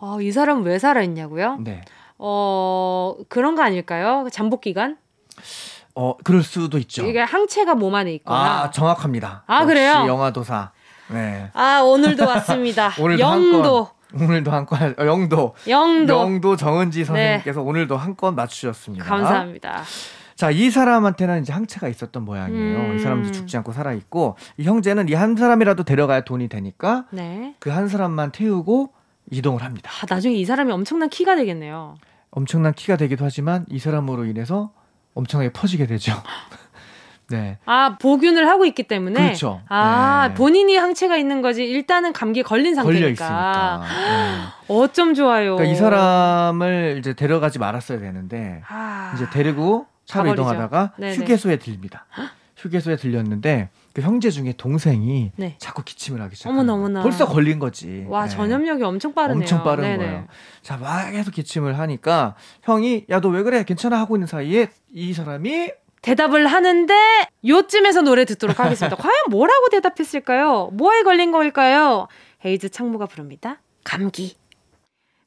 [0.00, 1.58] 어, 이 사람은 왜 살아 있냐고요?
[1.60, 1.82] 네.
[2.16, 4.26] 어, 그런 거 아닐까요?
[4.32, 4.96] 잠복 기간?
[5.94, 7.04] 어 그럴 수도 있죠.
[7.04, 8.62] 이게 항체가 몸 안에 있거나.
[8.62, 9.44] 아 정확합니다.
[9.46, 10.04] 아, 그래요?
[10.06, 10.72] 영화 도사.
[11.08, 11.50] 네.
[11.52, 12.92] 아, 오늘도 왔습니다.
[12.98, 13.90] 오늘도 영도.
[14.20, 15.54] 오늘도 한 건, 어, 영도.
[15.68, 16.14] 영도.
[16.20, 19.04] 영도 정은지 선생님께서 오늘도 한 건 맞추셨습니다.
[19.04, 19.82] 감사합니다.
[20.36, 22.78] 자, 이 사람한테는 이제 항체가 있었던 모양이에요.
[22.78, 22.96] 음.
[22.96, 27.54] 이 사람도 죽지 않고 살아 있고, 이 형제는 이 한 사람이라도 데려가야 돈이 되니까 네.
[27.60, 28.92] 그한 사람만 태우고
[29.30, 29.90] 이동을 합니다.
[30.02, 31.96] 아, 나중에 이 사람이 엄청난 키가 되겠네요.
[32.30, 34.72] 엄청난 키가 되기도 하지만 이 사람으로 인해서
[35.14, 36.12] 엄청나게 퍼지게 되죠.
[37.32, 37.56] 네.
[37.64, 39.20] 아, 보균을 하고 있기 때문에.
[39.22, 39.62] 그렇죠.
[39.68, 40.34] 아, 네.
[40.34, 41.64] 본인이 항체가 있는 거지.
[41.64, 42.98] 일단은 감기에 걸린 상태니까.
[43.00, 43.82] 걸려 있으니까.
[44.68, 44.74] 네.
[44.74, 45.56] 어쩜 좋아요.
[45.56, 50.42] 그러니까 이 사람을 이제 데려가지 말았어야 되는데 아, 이제 데리고 차로 가버리죠.
[50.42, 51.14] 이동하다가 네네.
[51.16, 52.06] 휴게소에 들립니다.
[52.56, 55.56] 휴게소에 들렸는데 그 형제 중에 동생이 네.
[55.58, 56.52] 자꾸 기침을 하기 시작해요.
[56.60, 57.02] 어머나, 어머나.
[57.02, 58.04] 벌써 걸린 거지.
[58.08, 58.30] 와, 네.
[58.30, 59.40] 전염력이 엄청 빠르네요.
[59.40, 59.96] 엄청 빠른 네네.
[60.04, 60.24] 거예요.
[60.62, 63.64] 자, 막 계속 기침을 하니까 형이 야 너 왜 그래?
[63.64, 66.94] 괜찮아 하고 있는 사이에 이 사람이 대답을 하는데
[67.46, 68.96] 요쯤에서 노래 듣도록 하겠습니다.
[69.00, 70.70] 과연 뭐라고 대답했을까요?
[70.72, 72.08] 뭐에 걸린 걸까요?
[72.44, 73.60] 헤이즈 창모가 부릅니다.
[73.84, 74.36] 감기.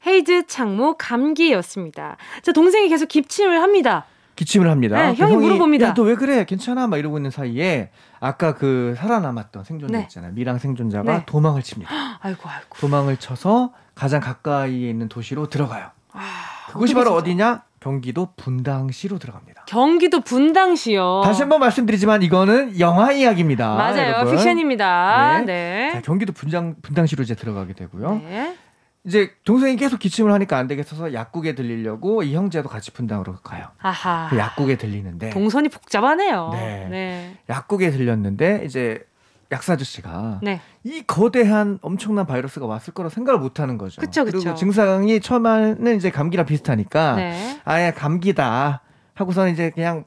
[0.05, 2.17] 헤이즈 창모 감기였습니다.
[2.43, 4.05] 자, 동생이 계속 기침을 합니다.
[4.35, 5.01] 기침을 합니다.
[5.01, 5.87] 네, 그 형이 물어봅니다.
[5.87, 6.43] 야, 너왜 그래?
[6.43, 6.87] 괜찮아?
[6.87, 10.03] 막 이러고 있는 사이에 아까 그 살아남았던 생존자 네.
[10.03, 10.33] 있잖아요.
[10.33, 11.23] 미랑 생존자가 네.
[11.25, 11.89] 도망을 칩니다.
[12.21, 12.75] 아이고, 아이고.
[12.77, 15.89] 도망을 쳐서 가장 가까이에 있는 도시로 들어가요.
[16.11, 16.19] 아,
[16.67, 17.63] 그곳이 바로 진짜- 어디냐?
[17.85, 19.65] 경기도 분당시로 들어갑니다.
[19.67, 21.21] 경기도 분당시요.
[21.23, 23.75] 다시 한번 말씀드리지만 이거는 영화 이야기입니다.
[23.75, 24.13] 맞아요.
[24.13, 24.35] 여러분.
[24.35, 25.41] 픽션입니다.
[25.41, 25.45] 네.
[25.45, 25.91] 네.
[25.93, 28.21] 자, 경기도 분당 분당시로 이제 들어가게 되고요.
[28.27, 28.57] 네.
[29.05, 33.67] 이제 동생이 계속 기침을 하니까 안 되겠어서 약국에 들리려고 이 형제도 같이 분당으로 가요.
[33.79, 34.29] 아하.
[34.31, 36.49] 그 약국에 들리는데 동선이 복잡하네요.
[36.53, 36.87] 네.
[36.89, 37.37] 네.
[37.51, 39.05] 약국에 들렸는데 이제
[39.51, 40.59] 약사 아저씨가 네.
[40.83, 44.01] 이 거대한 엄청난 바이러스가 왔을 거라 생각을 못 하는 거죠.
[44.01, 44.39] 그쵸, 그쵸.
[44.39, 47.61] 그리고 증상이 처음에는 이제 감기랑 비슷하니까 네.
[47.63, 48.81] 아예 감기다
[49.13, 50.05] 하고서는 이제 그냥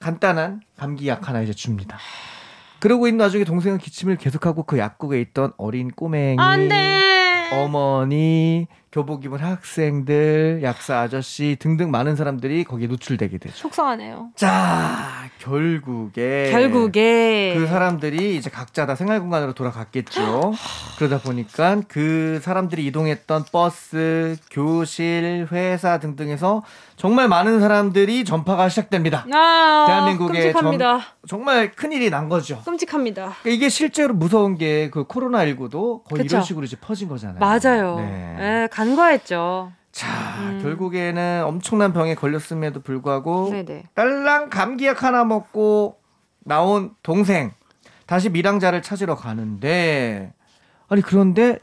[0.00, 1.98] 간단한 감기 약 하나 이제 줍니다.
[2.80, 6.38] 그러고 있는 와중에 동생은 기침을 계속하고 그 약국에 있던 어린 꼬맹이.
[7.52, 13.54] 어머니, 교복 입은 학생들, 약사 아저씨 등등 많은 사람들이 거기에 노출되게 되죠.
[13.56, 14.30] 속상하네요.
[14.34, 20.52] 자, 결국에 결국에 그 사람들이 이제 각자 다 생활 공간으로 돌아갔겠죠.
[20.98, 26.62] 그러다 보니까 그 사람들이 이동했던 버스, 교실, 회사 등등에서
[26.96, 29.24] 정말 많은 사람들이 전파가 시작됩니다.
[29.32, 31.00] 아, 대한민국의 끔찍합니다.
[31.28, 32.60] 정말 큰일이 난 거죠.
[32.64, 33.36] 끔찍합니다.
[33.42, 36.36] 그러니까 이게 실제로 무서운 게 그 코로나19도 거의 그쵸.
[36.36, 37.38] 이런 식으로 이제 퍼진 거잖아요.
[37.38, 37.96] 맞아요.
[37.96, 38.36] 네.
[38.40, 39.72] 예, 간과했죠.
[39.92, 40.08] 자,
[40.40, 40.58] 음.
[40.62, 43.84] 결국에는 엄청난 병에 걸렸음에도 불구하고 네네.
[43.94, 45.98] 딸랑 감기약 하나 먹고
[46.38, 47.52] 나온 동생
[48.06, 50.32] 다시 미랑자를 찾으러 가는데
[50.88, 51.58] 아니 그런데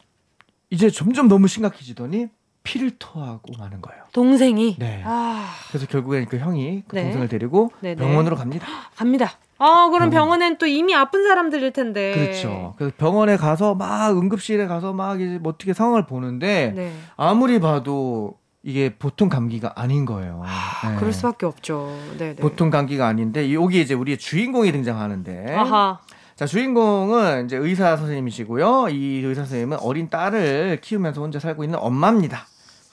[0.69, 2.27] 이제 점점 너무 심각해지더니
[2.61, 4.03] 피를 토하고 마는 거예요.
[4.13, 5.01] 동생이 네.
[5.03, 7.03] 아, 그래서 결국엔 그 형이 그 네.
[7.03, 7.95] 동생을 데리고 네네.
[7.95, 8.67] 병원으로 갑니다.
[8.95, 9.31] 갑니다.
[9.59, 10.11] 아, 그럼 병원.
[10.11, 12.13] 병원엔 또 이미 아픈 사람들일 텐데.
[12.13, 12.73] 그렇죠.
[12.77, 16.93] 그래서 병원에 가서 막 응급실에 가서 막 이제 뭐 어떻게 상황을 보는데 네.
[17.15, 20.43] 아무리 봐도 이게 보통 감기가 아닌 거예요.
[20.43, 20.95] 네.
[20.97, 21.97] 그럴 수밖에 없죠.
[22.17, 22.35] 네, 네.
[22.35, 25.99] 보통 감기가 아닌데 여기 이제 우리의 주인공이 등장하는데 아하.
[26.35, 28.89] 자 주인공은 이제 의사 선생님이시고요.
[28.89, 32.45] 이 의사 선생님은 어린 딸을 키우면서 혼자 살고 있는 엄마입니다.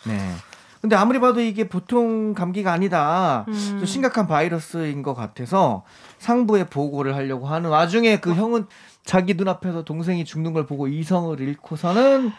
[0.07, 0.31] 네.
[0.85, 3.47] 근데 아무리 봐도 이게 보통 감기가 아니다.
[3.49, 3.55] 음.
[3.55, 5.83] 좀 심각한 바이러스인 것 같아서
[6.19, 8.67] 상부에 보고를 하려고 하는 와중에 그 형은
[9.03, 12.33] 자기 눈앞에서 동생이 죽는 걸 보고 이성을 잃고서는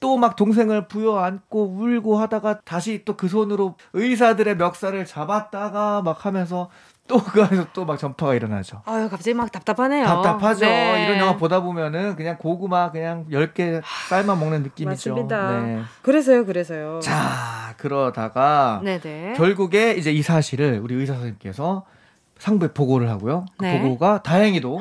[0.00, 6.70] 또 막 동생을 부여안고 울고 하다가 다시 또 그 손으로 의사들의 멱살을 잡았다가 막 하면서
[7.06, 8.82] 또그 안에서 또 막 전파가 일어나죠.
[8.86, 10.06] 아유, 갑자기 막 답답하네요.
[10.06, 10.64] 답답하죠.
[10.64, 11.04] 네.
[11.04, 15.10] 이런 영화 보다 보면은 그냥 고구마 그냥 10개 쌀만 먹는 느낌이죠.
[15.10, 15.60] 맞습니다.
[15.60, 15.82] 네.
[16.02, 17.00] 그래서요, 그래서요.
[17.00, 19.34] 자, 그러다가 네네.
[19.36, 21.84] 결국에 이제 이 사실을 우리 의사 선생님께서
[22.38, 23.44] 상부에 보고를 하고요.
[23.58, 23.80] 그 네.
[23.82, 24.80] 보고가 다행히도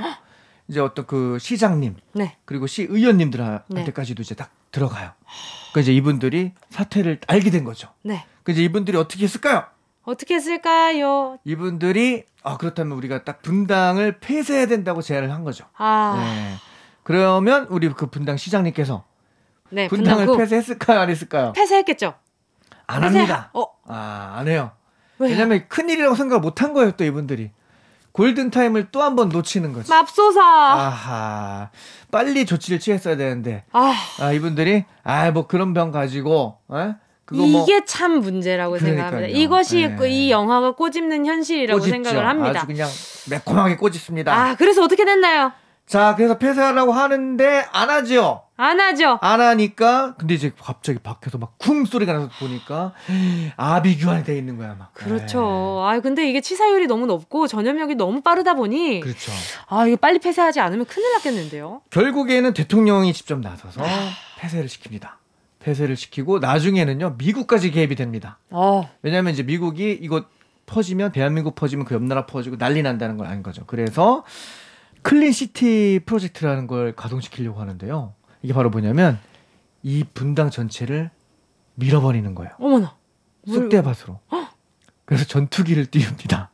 [0.70, 2.38] 이제 어떤 그 시장님 네.
[2.46, 5.12] 그리고 시 의원님들한테까지도 이제 딱 들어가요.
[5.74, 7.90] 그 이제 이분들이 사태를 알게 된 거죠.
[8.02, 8.26] 네.
[8.44, 9.66] 그 이제 이분들이 어떻게 했을까요?
[10.04, 11.38] 어떻게 했을까요?
[11.46, 15.66] 이분들이 아 그렇다면 우리가 딱 분당을 폐쇄해야 된다고 제안을 한 거죠.
[15.78, 16.56] 아, 네.
[17.04, 19.04] 그러면 우리 그 분당 시장님께서
[19.70, 19.88] 네.
[19.88, 20.38] 분당을 분당구.
[20.38, 21.54] 폐쇄했을까요, 안 했을까요?
[21.54, 22.14] 폐쇄했겠죠.
[22.88, 23.50] 안 폐쇄- 합니다.
[23.54, 24.72] 어, 아, 안 해요.
[25.20, 25.32] 왜요?
[25.32, 27.52] 왜냐면 큰 일이라고 생각을 못 한 거예요, 또 이분들이.
[28.12, 29.90] 골든 타임을 또 한 번 놓치는 거지.
[29.90, 30.40] 맙소사.
[30.44, 31.70] 아하.
[32.12, 33.64] 빨리 조치를 취했어야 되는데.
[33.72, 36.96] 아, 아, 이분들이 아, 뭐 그런 병 가지고 어?
[37.32, 39.02] 뭐 이게 참 문제라고 그러니까요.
[39.04, 39.38] 생각합니다.
[39.40, 39.96] 이것이 네.
[39.96, 41.92] 그이 영화가 꼬집는 현실이라고 꼬집죠.
[42.04, 42.60] 생각을 합니다.
[42.60, 42.90] 아주 그냥
[43.30, 44.34] 매콤하게 꼬집습니다.
[44.34, 45.54] 아, 그래서 어떻게 됐나요?
[45.86, 48.42] 자, 그래서 폐쇄하려고 하는데 안 하죠.
[48.56, 49.18] 안 하죠.
[49.22, 52.94] 안 하니까 근데 이제 갑자기 밖에서 막 쿵 소리가 나서 보니까
[53.58, 54.94] 아비규환이 돼 있는 거야 막.
[54.94, 55.82] 그렇죠.
[55.86, 59.00] 아, 근데 이게 치사율이 너무 높고 전염력이 너무 빠르다 보니 네.
[59.00, 59.32] 그렇죠.
[59.68, 61.82] 아, 이거 빨리 폐쇄하지 않으면 큰일 났겠는데요.
[61.90, 63.82] 결국에는 대통령이 직접 나서서
[64.40, 65.10] 폐쇄를 시킵니다.
[65.64, 68.38] 폐쇄를 시키고 나중에는요 미국까지 개입이 됩니다.
[68.50, 70.26] 어, 왜냐하면 이제 미국이 이거
[70.66, 73.64] 퍼지면 대한민국 퍼지면 그 옆 나라 퍼지고 난리 난다는 걸 아는 거죠.
[73.66, 74.24] 그래서
[75.02, 78.14] 클린 시티 프로젝트라는 걸 가동시키려고 하는데요.
[78.42, 79.20] 이게 바로 뭐냐면
[79.84, 81.10] 이 분당 전체를
[81.76, 82.52] 밀어버리는 거예요.
[82.60, 82.96] 어머나.
[83.46, 84.20] 물- 쑥대밭으로.
[85.06, 86.52] 그래서 전투기를 띄웁니다.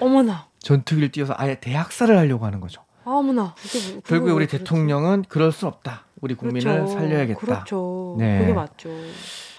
[0.00, 0.46] 어머나.
[0.60, 2.82] 전투기를 띄워서 아예 대학살을 하려고 하는 거죠.
[3.04, 3.54] 아, 어머나.
[3.92, 4.58] 뭐- 결국에 왜 우리 그러지?
[4.64, 6.04] 대통령은 그럴 순 없다.
[6.20, 6.92] 우리 국민을 그렇죠.
[6.92, 7.40] 살려야겠다.
[7.40, 8.16] 그렇죠.
[8.18, 8.38] 네.
[8.40, 8.88] 그게 맞죠.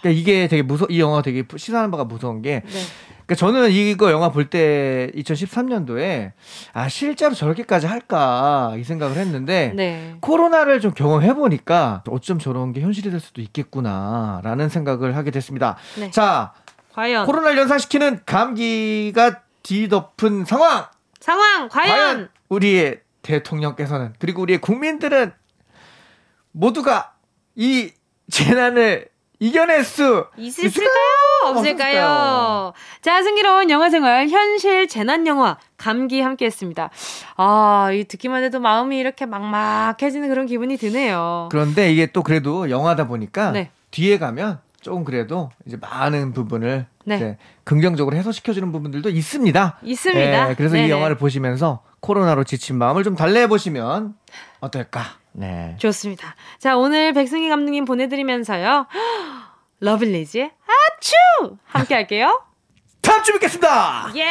[0.02, 2.80] 그러니까 이게 되게 무서 이 영화가 되게 시사하는 바가 무서운 게 네.
[3.26, 6.32] 그러니까 저는 이거 영화 볼 때 2013년도에
[6.74, 10.16] 아 실제로 저렇게까지 할까 이 생각을 했는데 네.
[10.22, 15.78] 코로나를 좀 경험해 보니까 어쩜 저런 게 현실이 될 수도 있겠구나라는 생각을 하게 됐습니다.
[16.00, 16.10] 네.
[16.12, 16.54] 자
[16.94, 20.86] 과연 코로나를 연상시키는 감기가 뒤덮은 상황
[21.20, 25.34] 상황 과연, 과연 우리의 대통령께서는 그리고 우리의 국민들은
[26.52, 27.14] 모두가
[27.56, 27.92] 이
[28.30, 29.08] 재난을
[29.40, 30.90] 이겨낼 수 있을까요?
[31.46, 32.06] 없을까요?
[32.06, 32.74] 없을까요?
[33.02, 36.90] 자, 승기로운 영화 생활 현실 재난 영화 감기 함께 했습니다.
[37.38, 41.48] 아, 이 듣기만 해도 마음이 이렇게 막막해지는 그런 기분이 드네요.
[41.52, 43.72] 그런데 이게 또 그래도 영화다 보니까 네.
[43.92, 47.16] 뒤에 가면 조금 그래도 이제 많은 부분을 네.
[47.16, 49.80] 이제 긍정적으로 해소시켜주는 부분들도 있습니다.
[49.84, 50.50] 있습니다.
[50.50, 50.92] 예, 그래서 이 네네.
[50.92, 54.16] 영화를 보시면서 코로나로 지친 마음을 좀 달래해 보시면
[54.60, 55.19] 어떨까?
[55.32, 55.76] 네.
[55.80, 56.36] 좋습니다.
[56.58, 58.88] 자, 오늘 백승희 감독님 보내드리면서요.
[59.80, 61.58] 러블리즈의 아츄!
[61.66, 62.42] 함께 할게요.
[63.02, 64.12] 다음 주 뵙겠습니다.
[64.16, 64.26] 예!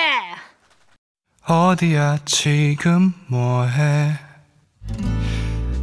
[1.47, 4.13] 어디야 지금 뭐해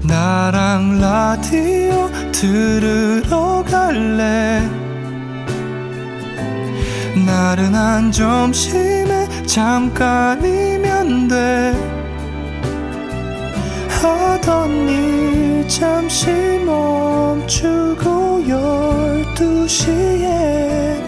[0.03, 4.61] 나랑 라디오 들으러 갈래
[7.25, 11.94] 나른한 점심에 잠깐이면 돼
[14.05, 16.29] 하던 일 잠시
[16.65, 21.01] 멈추고 열두 시에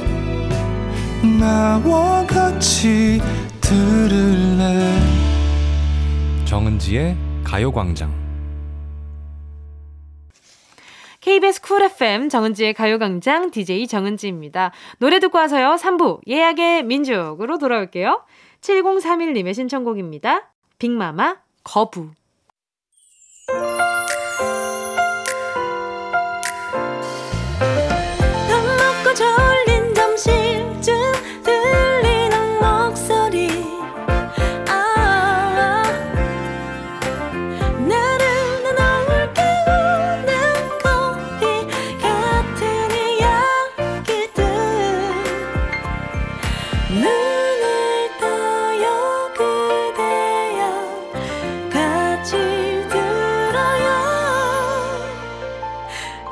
[1.40, 3.22] 나와 같이
[3.62, 5.00] 들을래
[6.46, 8.28] 정은지의 가요광장
[11.22, 14.72] KBS 쿨 FM 정은지의 가요광장 DJ 정은지입니다.
[14.98, 15.76] 노래 듣고 와서요.
[15.76, 18.24] 3부 예약의 민족으로 돌아올게요.
[18.62, 20.50] 7031님의 신청곡입니다.
[20.80, 22.12] 빅마마 거부.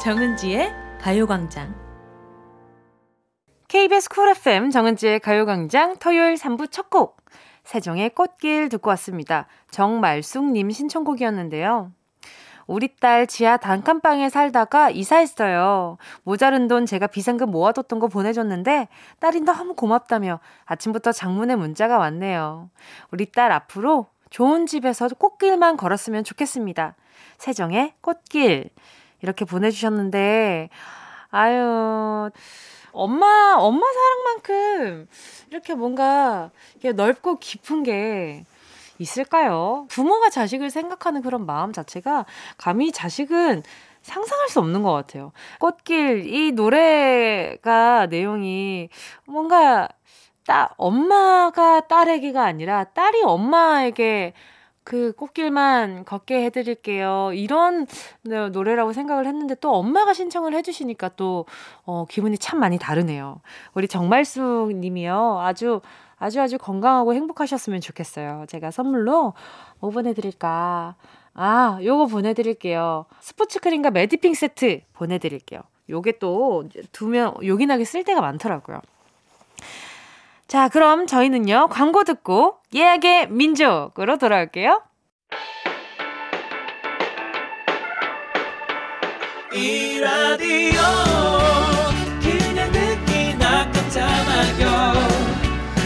[0.06, 1.74] 정은지의 가요광장.
[3.68, 7.18] KBS 쿨 FM 정은지의 가요광장 토요일 3부 첫 곡.
[7.64, 9.48] 세종의 꽃길 듣고 왔습니다.
[9.72, 11.92] 정말숙님 신청곡이었는데요.
[12.68, 15.98] 우리 딸 지하 단칸방에 살다가 이사했어요.
[16.22, 18.88] 모자른 돈 제가 비상금 모아뒀던 거 보내줬는데
[19.20, 22.70] 딸이 너무 고맙다며 아침부터 장문의 문자가 왔네요.
[23.10, 26.96] 우리 딸 앞으로 좋은 집에서 꽃길만 걸었으면 좋겠습니다.
[27.40, 28.70] 세정의 꽃길.
[29.22, 30.70] 이렇게 보내주셨는데,
[31.32, 32.30] 아유,
[32.92, 35.08] 엄마, 엄마 사랑만큼
[35.50, 36.52] 이렇게 뭔가
[36.82, 38.46] 넓고 깊은 게
[38.98, 39.86] 있을까요?
[39.90, 42.26] 부모가 자식을 생각하는 그런 마음 자체가
[42.58, 43.64] 감히 자식은
[44.02, 45.32] 상상할 수 없는 것 같아요.
[45.60, 48.90] 꽃길, 이 노래가 내용이
[49.26, 49.90] 뭔가
[50.46, 54.34] 따, 엄마가 딸에게가 아니라 딸이 엄마에게
[54.86, 57.32] 그 꽃길만 걷게 해드릴게요.
[57.34, 57.88] 이런
[58.22, 61.46] 네, 노래라고 생각을 했는데 또 엄마가 신청을 해주시니까 또,
[61.86, 63.42] 어, 기분이 참 많이 다르네요.
[63.74, 65.40] 우리 정말수 님이요.
[65.42, 65.82] 아주,
[66.18, 68.46] 아주 아주 건강하고 행복하셨으면 좋겠어요.
[68.48, 69.34] 제가 선물로
[69.80, 70.96] 뭐 보내드릴까.
[71.34, 73.06] 아, 요거 보내드릴게요.
[73.20, 75.62] 스포츠 크림과 매디핑 세트 보내드릴게요.
[75.90, 78.82] 요게 또 두면 요긴하게 쓸 때가 많더라고요.
[80.48, 84.82] 자, 그럼 저희는요, 광고 듣고 예약의 민족으로 돌아올게요.
[89.54, 90.82] 이 라디오
[92.22, 94.94] 그냥 듣기나 깜짝마요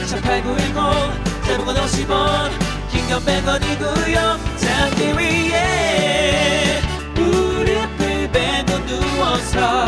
[0.07, 2.49] 18910 대목원 50원
[2.91, 6.81] 긴건 100원이고요 잠기 위에
[7.13, 9.85] 무릎을 베고 누워서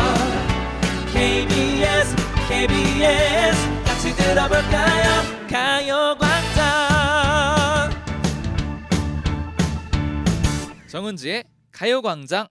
[1.12, 2.14] KBS
[2.48, 3.71] KBS
[4.16, 5.22] 들어볼까요?
[5.48, 6.62] 가요광장.
[10.88, 12.46] 정은지의 가요광장.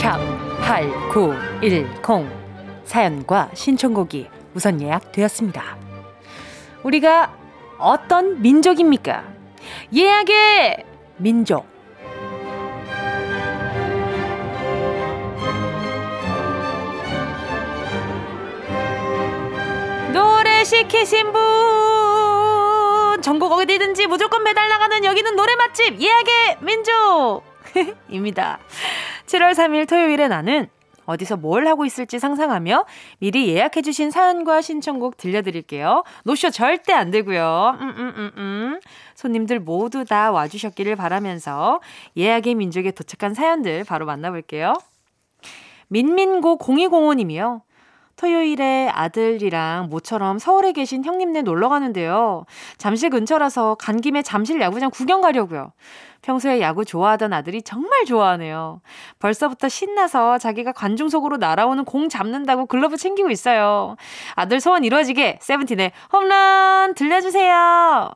[0.00, 0.18] 샵
[0.62, 2.26] 8910
[2.84, 5.85] 사연과 신청곡이 우선 예약되었습니다.
[6.82, 7.34] 우리가
[7.78, 9.24] 어떤 민족입니까?
[9.94, 10.84] 예약의
[11.18, 11.66] 민족.
[20.12, 21.42] 노래 시키신 분
[23.22, 28.58] 전국 어디든지 무조건 배달 나가는 여기는 노래 맛집 예약의 민족입니다.
[29.26, 30.68] 7월 3일 토요일에 나는
[31.06, 32.84] 어디서 뭘 하고 있을지 상상하며
[33.18, 36.04] 미리 예약해주신 사연과 신청곡 들려드릴게요.
[36.24, 37.78] 노쇼 절대 안 되고요.
[37.80, 38.80] 음, 음, 음, 음.
[39.14, 41.80] 손님들 모두 다 와주셨기를 바라면서
[42.16, 44.74] 예약의 민족에 도착한 사연들 바로 만나볼게요.
[45.88, 47.62] 민민고 0205님이요.
[48.16, 52.46] 토요일에 아들이랑 모처럼 서울에 계신 형님네 놀러 가는데요.
[52.78, 55.72] 잠실 근처라서 간 김에 잠실 야구장 구경 가려고요.
[56.26, 58.80] 평소에 야구 좋아하던 아들이 정말 좋아하네요.
[59.20, 63.94] 벌써부터 신나서 자기가 관중 속으로 날아오는 공 잡는다고 글러브 챙기고 있어요.
[64.34, 68.10] 아들 소원 이루어지게 세븐틴의 홈런 들려주세요.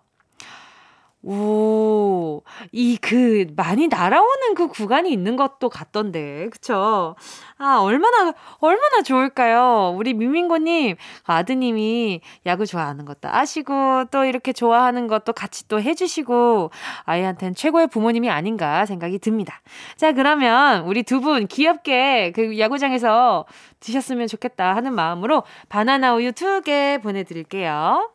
[1.23, 7.15] 오, 이 그 많이 날아오는 그 구간이 있는 것도 같던데, 그쵸?
[7.59, 9.95] 아, 얼마나, 얼마나 좋을까요?
[9.97, 16.71] 우리 민민고님, 아드님이 야구 좋아하는 것도 아시고, 또 이렇게 좋아하는 것도 같이 또 해주시고,
[17.05, 19.61] 아이한테는 최고의 부모님이 아닌가 생각이 듭니다.
[19.97, 23.45] 자, 그러면 우리 두 분 귀엽게 그 야구장에서
[23.81, 28.11] 드셨으면 좋겠다 하는 마음으로 바나나 우유 두 개 보내드릴게요.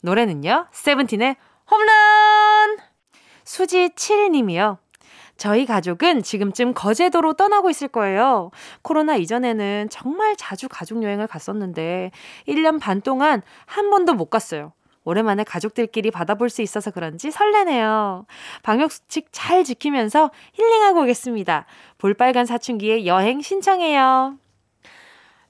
[0.00, 1.36] 노래는요, 세븐틴의
[1.70, 2.78] 홈런!
[3.44, 4.78] 수지 7님이요.
[5.36, 8.50] 저희 가족은 지금쯤 거제도로 떠나고 있을 거예요.
[8.82, 12.10] 코로나 이전에는 정말 자주 가족 여행을 갔었는데
[12.48, 14.72] 1년 반 동안 한 번도 못 갔어요.
[15.04, 18.26] 오랜만에 가족들끼리 받아볼 수 있어서 그런지 설레네요.
[18.62, 21.66] 방역수칙 잘 지키면서 힐링하고 오겠습니다.
[21.98, 24.36] 볼빨간 사춘기에 여행 신청해요.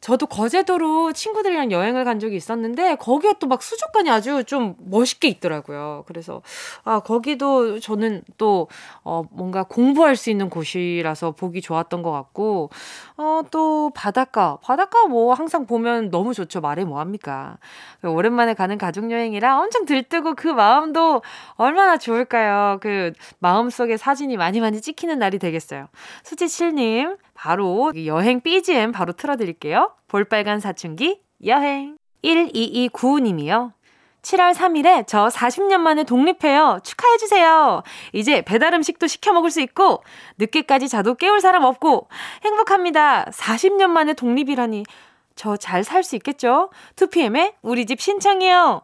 [0.07, 6.05] 저도 거제도로 친구들이랑 여행을 간 적이 있었는데 거기에 또 막 수족관이 아주 좀 멋있게 있더라고요.
[6.07, 6.43] 그래서
[6.85, 8.69] 아 거기도 저는 또
[9.03, 12.71] 어, 뭔가 공부할 수 있는 곳이라서 보기 좋았던 것 같고
[13.17, 16.61] 어, 또 바닷가 바닷가 뭐 항상 보면 너무 좋죠.
[16.61, 17.59] 말해 뭐 합니까?
[18.05, 21.23] 오랜만에 가는 가족 여행이라 엄청 들뜨고 그 마음도
[21.57, 22.79] 얼마나 좋을까요?
[22.81, 25.89] 그 마음 속에 사진이 많이 많이 찍히는 날이 되겠어요.
[26.23, 29.93] 수지칠님 바로 여행 BGM 바로 틀어드릴게요.
[30.09, 33.73] 볼빨간 사춘기 여행 1229님이요.
[34.23, 36.81] 7월 3일에 저 40년 만에 독립해요.
[36.83, 37.83] 축하해주세요.
[38.13, 40.03] 이제 배달 음식도 시켜 먹을 수 있고,
[40.39, 42.09] 늦게까지 자도 깨울 사람 없고,
[42.45, 43.27] 행복합니다.
[43.27, 44.83] 40년 만에 독립이라니.
[45.37, 46.71] 저 잘 살 수 있겠죠?
[46.97, 48.83] 2PM의 우리 집 신청이요.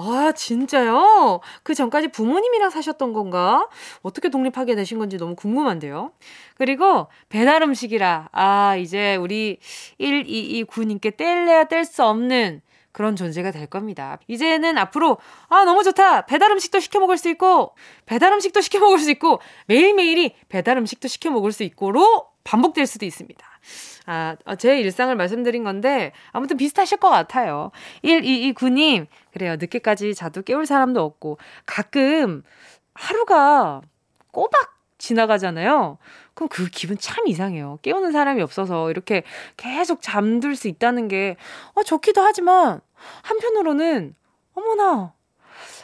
[0.00, 1.40] 아, 진짜요?
[1.62, 3.68] 그 전까지 부모님이랑 사셨던 건가?
[4.02, 6.12] 어떻게 독립하게 되신 건지 너무 궁금한데요.
[6.56, 9.58] 그리고 배달 음식이라, 아, 이제 우리
[9.98, 12.60] 1229님께 뗄래야 뗄 수 없는
[12.92, 14.18] 그런 존재가 될 겁니다.
[14.28, 15.18] 이제는 앞으로,
[15.48, 16.26] 아, 너무 좋다!
[16.26, 17.74] 배달 음식도 시켜 먹을 수 있고,
[18.06, 23.04] 배달 음식도 시켜 먹을 수 있고, 매일매일이 배달 음식도 시켜 먹을 수 있고로 반복될 수도
[23.04, 23.46] 있습니다.
[24.06, 27.72] 아, 어, 제 일상을 말씀드린 건데, 아무튼 비슷하실 것 같아요.
[28.02, 29.56] 1229님, 그래요.
[29.56, 31.36] 늦게까지 자도 깨울 사람도 없고,
[31.66, 32.42] 가끔
[32.94, 33.82] 하루가
[34.32, 35.98] 꼬박 지나가잖아요.
[36.32, 37.80] 그럼 그 기분 참 이상해요.
[37.82, 39.24] 깨우는 사람이 없어서 이렇게
[39.58, 41.36] 계속 잠들 수 있다는 게,
[41.74, 42.80] 어, 좋기도 하지만,
[43.24, 44.14] 한편으로는,
[44.54, 45.12] 어머나,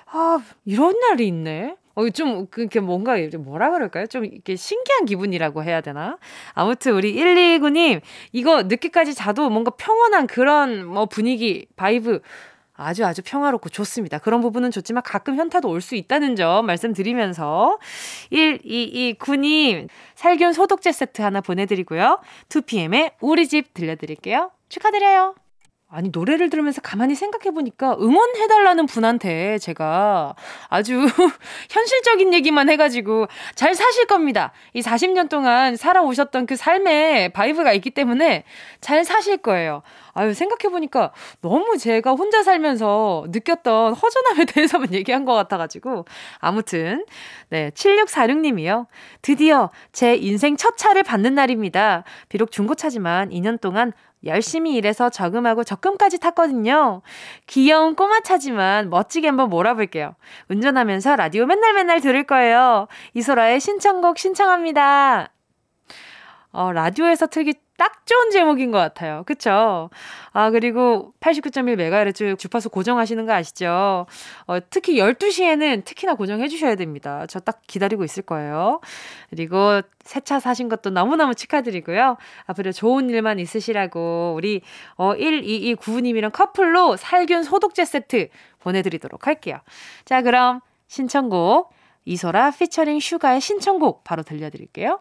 [0.06, 1.76] 아, 이런 날이 있네?
[1.94, 4.06] 어, 좀, 그게 뭔가, 뭐라 그럴까요?
[4.06, 6.18] 좀 이렇게 신기한 기분이라고 해야 되나?
[6.52, 8.00] 아무튼 우리 129님,
[8.32, 12.20] 이거 늦게까지 자도 뭔가 평온한 그런 뭐 분위기, vibe,
[12.76, 14.18] 아주 아주 평화롭고 좋습니다.
[14.18, 17.78] 그런 부분은 좋지만 가끔 현타도 올 수 있다는 점 말씀드리면서
[18.32, 22.18] 1229님 살균 소독제 세트 하나 보내드리고요.
[22.48, 24.50] 2PM의 우리 집 들려드릴게요.
[24.68, 25.36] 축하드려요.
[25.94, 30.34] 아니 노래를 들으면서 가만히 생각해 보니까 응원해 달라는 분한테 제가
[30.68, 31.06] 아주
[31.70, 34.50] 현실적인 얘기만 해 가지고 잘 사실 겁니다.
[34.72, 38.42] 이 40년 동안 살아오셨던 그 삶의 vibe가 있기 때문에
[38.80, 39.82] 잘 사실 거예요.
[40.14, 46.06] 아유 생각해 보니까 너무 제가 혼자 살면서 느꼈던 허전함에 대해서만 얘기한 것 같아 가지고
[46.40, 47.04] 아무튼
[47.50, 48.86] 네 7646님이요.
[49.22, 52.02] 드디어 제 인생 첫 차를 받는 날입니다.
[52.28, 53.92] 비록 중고차지만 2년 동안
[54.26, 57.02] 열심히 일해서 저금하고 적금까지 탔거든요.
[57.46, 60.14] 귀여운 꼬마 차지만 멋지게 한번 몰아볼게요.
[60.48, 62.88] 운전하면서 라디오 맨날 맨날 들을 거예요.
[63.14, 65.30] 이소라의 신청곡 신청합니다.
[66.52, 69.22] 어, 라디오에서 틀기 딱 좋은 제목인 것 같아요.
[69.26, 69.90] 그쵸?
[70.32, 74.06] 아, 그리고 89.1MHz 주파수 고정하시는 거 아시죠?
[74.46, 77.26] 어, 특히 12시에는 특히나 고정해 주셔야 됩니다.
[77.26, 78.80] 저 딱 기다리고 있을 거예요.
[79.30, 82.16] 그리고 새 차 사신 것도 너무너무 축하드리고요.
[82.46, 84.62] 앞으로 좋은 일만 있으시라고 우리
[84.96, 88.28] 어, 1229님이랑 커플로 살균 소독제 세트
[88.60, 89.58] 보내드리도록 할게요.
[90.04, 91.72] 자, 그럼 신청곡
[92.06, 95.00] 이소라 피처링 슈가의 신청곡 바로 들려드릴게요.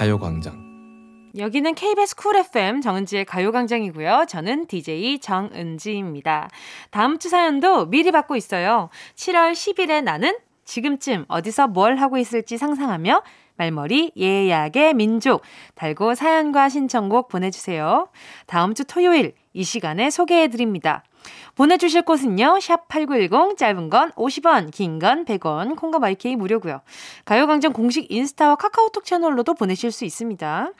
[0.00, 4.24] 가요광장 여기는 KBS 쿨 FM 정은지의 가요광장이고요.
[4.30, 6.48] 저는 DJ 정은지입니다.
[6.90, 8.88] 다음 주 사연도 미리 받고 있어요.
[9.14, 13.22] 7월 10일에 나는 지금쯤 어디서 뭘 하고 있을지 상상하며
[13.56, 15.42] 말머리 예약의 민족
[15.74, 18.08] 달고 사연과 신청곡 보내주세요.
[18.46, 21.04] 다음 주 토요일 이 시간에 소개해드립니다.
[21.54, 22.58] 보내주실 곳은요.
[22.60, 26.80] 샵 8910 짧은 건 50원 긴 건 100원 콩과 마이케이 무료고요.
[27.24, 30.72] 가요광장 공식 인스타와 카카오톡 채널로도 보내실 수 있습니다.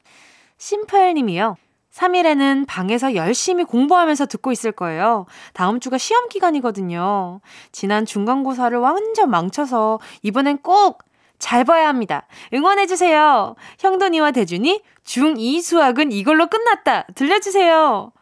[0.59, 1.57] 심플님이요.
[1.93, 5.27] 3일에는 방에서 열심히 공부하면서 듣고 있을 거예요.
[5.55, 7.41] 다음 주가 시험 기간이거든요.
[7.73, 11.11] 지난 중간고사를 완전 망쳐서 이번엔 꼭
[11.41, 12.29] 잘 봐야 합니다.
[12.55, 13.57] 응원해주세요.
[13.81, 17.07] 형돈이와 대준이 중2 수학은 이걸로 끝났다.
[17.17, 18.13] 들려주세요.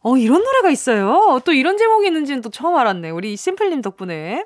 [0.00, 1.40] 어, 이런 노래가 있어요.
[1.44, 3.10] 또 이런 제목이 있는지는 또 처음 알았네.
[3.10, 4.44] 우리 심플님 덕분에.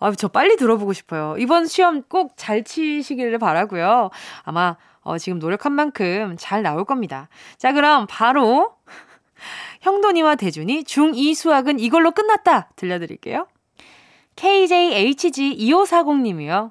[0.00, 1.36] 아, 저 빨리 들어보고 싶어요.
[1.38, 4.10] 이번 시험 꼭 잘 치시기를 바라고요.
[4.42, 7.28] 아마 어, 지금 노력한 만큼 잘 나올 겁니다.
[7.58, 8.74] 자, 그럼 바로
[9.82, 13.46] 형돈이와 대준이 중2 수학은 이걸로 끝났다 들려드릴게요.
[14.36, 16.70] KJHG2540님이요.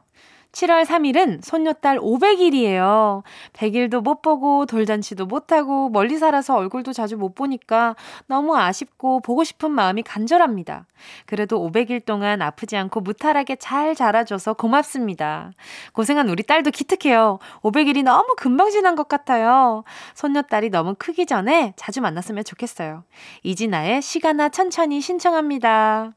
[0.52, 3.24] 7월 3일은 손녀딸 500일이에요.
[3.54, 7.96] 100일도 못 보고 돌잔치도 못 하고 멀리 살아서 얼굴도 자주 못 보니까
[8.28, 10.86] 너무 아쉽고 보고 싶은 마음이 간절합니다.
[11.26, 15.52] 그래도 500일 동안 아프지 않고 무탈하게 잘 자라줘서 고맙습니다.
[15.94, 17.40] 고생한 우리 딸도 기특해요.
[17.62, 19.84] 500일이 너무 금방 지난 것 같아요.
[20.16, 23.04] 손녀딸이 너무 크기 전에 자주 만났으면 좋겠어요.
[23.44, 26.14] 이진아의 시간아 천천히 신청합니다.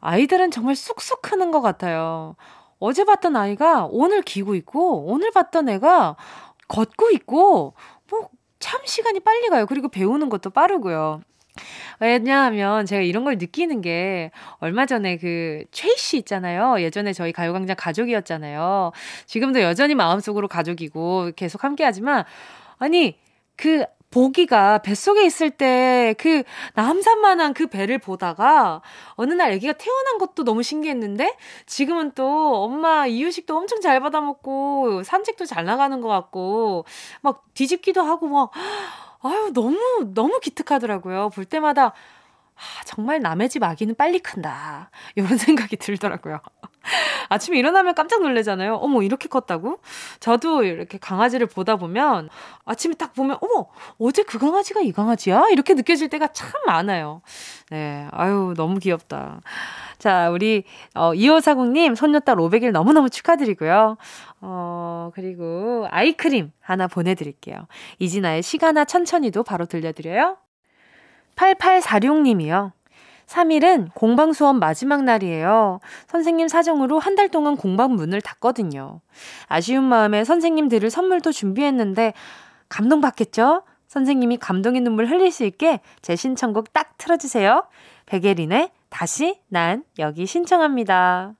[0.00, 2.36] 아이들은 정말 쑥쑥 크는 것 같아요.
[2.84, 6.16] 어제 봤던 아이가 오늘 기고 있고, 오늘 봤던 애가
[6.68, 7.72] 걷고 있고,
[8.10, 8.28] 뭐,
[8.58, 9.64] 참 시간이 빨리 가요.
[9.64, 11.22] 그리고 배우는 것도 빠르고요.
[11.98, 16.78] 왜냐하면 제가 이런 걸 느끼는 게 얼마 전에 그 최희 씨 있잖아요.
[16.82, 18.92] 예전에 저희 가요광장 가족이었잖아요.
[19.24, 22.24] 지금도 여전히 마음속으로 가족이고 계속 함께 하지만
[22.76, 23.16] 아니
[23.56, 26.42] 그 보기가 뱃속에 있을 때 그
[26.74, 28.82] 남산만한 그 배를 보다가
[29.14, 31.36] 어느 날 아기가 태어난 것도 너무 신기했는데
[31.66, 36.84] 지금은 또 엄마 이유식도 엄청 잘 받아먹고 산책도 잘 나가는 것 같고
[37.22, 38.50] 막 뒤집기도 하고 막
[39.22, 41.30] 아유 너무 너무 기특하더라고요.
[41.30, 44.90] 볼 때마다 아, 정말 남의 집 아기는 빨리 큰다.
[45.16, 46.40] 이런 생각이 들더라고요.
[47.28, 48.74] 아침에 일어나면 깜짝 놀래잖아요.
[48.74, 49.78] 어머, 이렇게 컸다고?
[50.20, 52.28] 저도 이렇게 강아지를 보다 보면
[52.64, 53.66] 아침에 딱 보면, 어머,
[53.98, 55.48] 어제 그 강아지가 이 강아지야?
[55.50, 57.22] 이렇게 느껴질 때가 참 많아요.
[57.70, 58.06] 네.
[58.12, 59.40] 아유, 너무 귀엽다.
[59.98, 60.64] 자, 우리,
[60.94, 63.96] 어, 2540님, 손녀딸 500일 너무너무 축하드리고요.
[64.40, 67.66] 어, 그리고 아이크림 하나 보내 드릴게요.
[67.98, 70.36] 이진아의 시간아 천천히도 바로 들려 드려요.
[71.36, 72.72] 8846님이요.
[73.26, 75.80] 3일은 공방 수업 마지막 날이에요.
[76.08, 79.00] 선생님 사정으로 한 달 동안 공방 문을 닫거든요.
[79.46, 82.12] 아쉬운 마음에 선생님 들을 선물도 준비했는데
[82.68, 83.62] 감동받겠죠?
[83.86, 87.66] 선생님이 감동의 눈물 흘릴 수 있게 제 신청곡 딱 틀어주세요.
[88.06, 91.34] 백예린의 다시 난 여기 신청합니다.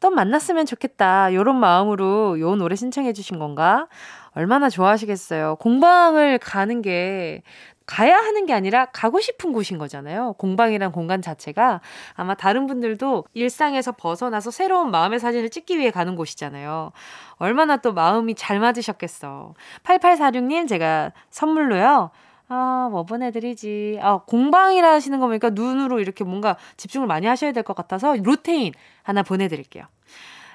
[0.00, 1.32] 또 만났으면 좋겠다.
[1.34, 3.86] 요런 마음으로 요 노래 신청해 주신 건가?
[4.32, 5.56] 얼마나 좋아하시겠어요.
[5.56, 7.42] 공방을 가는 게
[7.90, 10.34] 가야 하는 게 아니라 가고 싶은 곳인 거잖아요.
[10.34, 11.80] 공방이란 공간 자체가
[12.14, 16.92] 아마 다른 분들도 일상에서 벗어나서 새로운 마음의 사진을 찍기 위해 가는 곳이잖아요.
[17.38, 19.54] 얼마나 또 마음이 잘 맞으셨겠어.
[19.82, 22.10] 8846님 제가 선물로요.
[22.48, 23.98] 아, 뭐 보내드리지.
[24.00, 28.72] 아, 공방이라 하시는 거 보니까 눈으로 이렇게 뭔가 집중을 많이 하셔야 될 것 같아서 루테인
[29.02, 29.84] 하나 보내드릴게요.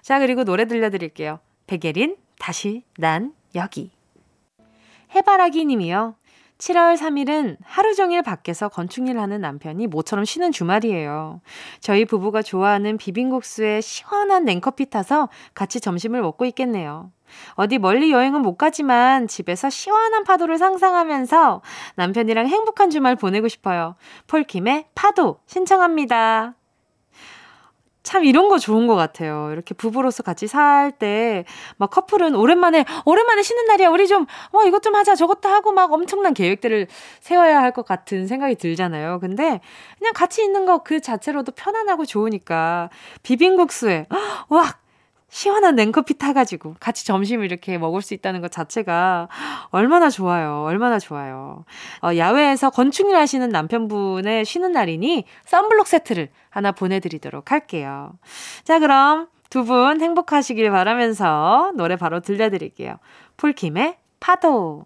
[0.01, 1.39] 자, 그리고 노래 들려드릴게요.
[1.67, 3.91] 백예린, 다시, 난, 여기.
[5.13, 6.15] 해바라기 님이요.
[6.57, 11.41] 7월 3일은 하루 종일 밖에서 건축일 하는 남편이 모처럼 쉬는 주말이에요.
[11.79, 17.11] 저희 부부가 좋아하는 비빔국수에 시원한 냉커피 타서 같이 점심을 먹고 있겠네요.
[17.53, 21.61] 어디 멀리 여행은 못 가지만 집에서 시원한 파도를 상상하면서
[21.95, 23.95] 남편이랑 행복한 주말 보내고 싶어요.
[24.27, 26.55] 폴킴의 파도 신청합니다.
[28.05, 29.49] 참 이런 거 좋은 것 같아요.
[29.51, 31.43] 이렇게 부부로서 같이 살 때
[31.77, 33.89] 막 커플은 오랜만에 오랜만에 쉬는 날이야.
[33.89, 36.87] 우리 좀 어 이것 좀 하자 저것도 하고 막 엄청난 계획들을
[37.19, 39.19] 세워야 할 것 같은 생각이 들잖아요.
[39.19, 39.59] 근데
[39.99, 42.89] 그냥 같이 있는 거 그 자체로도 편안하고 좋으니까
[43.23, 44.07] 비빔국수에
[44.49, 44.75] 와
[45.35, 49.27] 시원한 냉커피 타가지고 같이 점심을 이렇게 먹을 수 있다는 것 자체가
[49.71, 50.63] 얼마나 좋아요.
[50.63, 51.65] 얼마나 좋아요.
[52.01, 58.13] 어, 야외에서 건축일 하시는 남편분의 쉬는 날이니 썬블록 세트를 하나 보내드리도록 할게요.
[58.63, 62.95] 자, 그럼 두 분 행복하시길 바라면서 노래 바로 들려드릴게요.
[63.35, 64.85] 폴킴의 파도.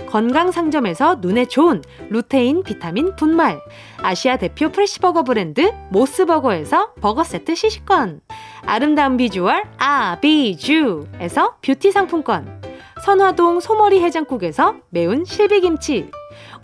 [0.11, 3.61] 건강 상점에서 눈에 좋은 루테인 비타민 분말,
[4.01, 8.19] 아시아 대표 fresh버거 브랜드 모스버거에서 버거 세트 시식권,
[8.65, 12.61] 아름다운 비주얼 아비주에서 뷰티 상품권,
[13.05, 16.11] 선화동 소머리 해장국에서 매운 실비김치,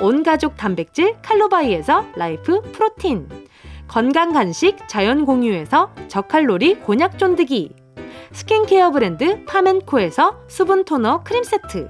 [0.01, 3.29] 온가족 단백질 칼로바이에서 라이프 프로틴,
[3.87, 7.73] 건강 간식 자연 공유에서 저칼로리 곤약 쫀득이,
[8.33, 11.89] 스킨케어 브랜드 파멘코에서 수분 토너 크림 세트,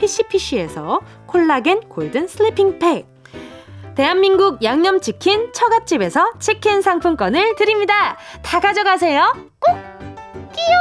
[0.00, 3.06] 피시피시에서 콜라겐 golden sleeping 팩,
[3.94, 8.16] 대한민국 양념치킨 처갓집에서 치킨 상품권을 드립니다.
[8.42, 9.32] 다 가져가세요.
[9.60, 9.76] 꼭!
[10.52, 10.80] 끼용!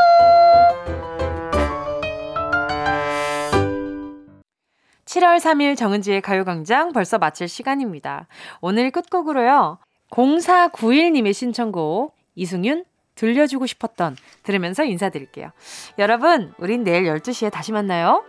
[5.05, 8.27] 7월 3일 정은지의 가요광장 벌써 마칠 시간입니다.
[8.61, 9.79] 오늘 끝곡으로요.
[10.11, 15.51] 0491님의 신청곡 이승윤 들려주고 싶었던 들으면서 인사드릴게요.
[15.97, 18.23] 여러분, 우린 내일 12시에 다시 만나요.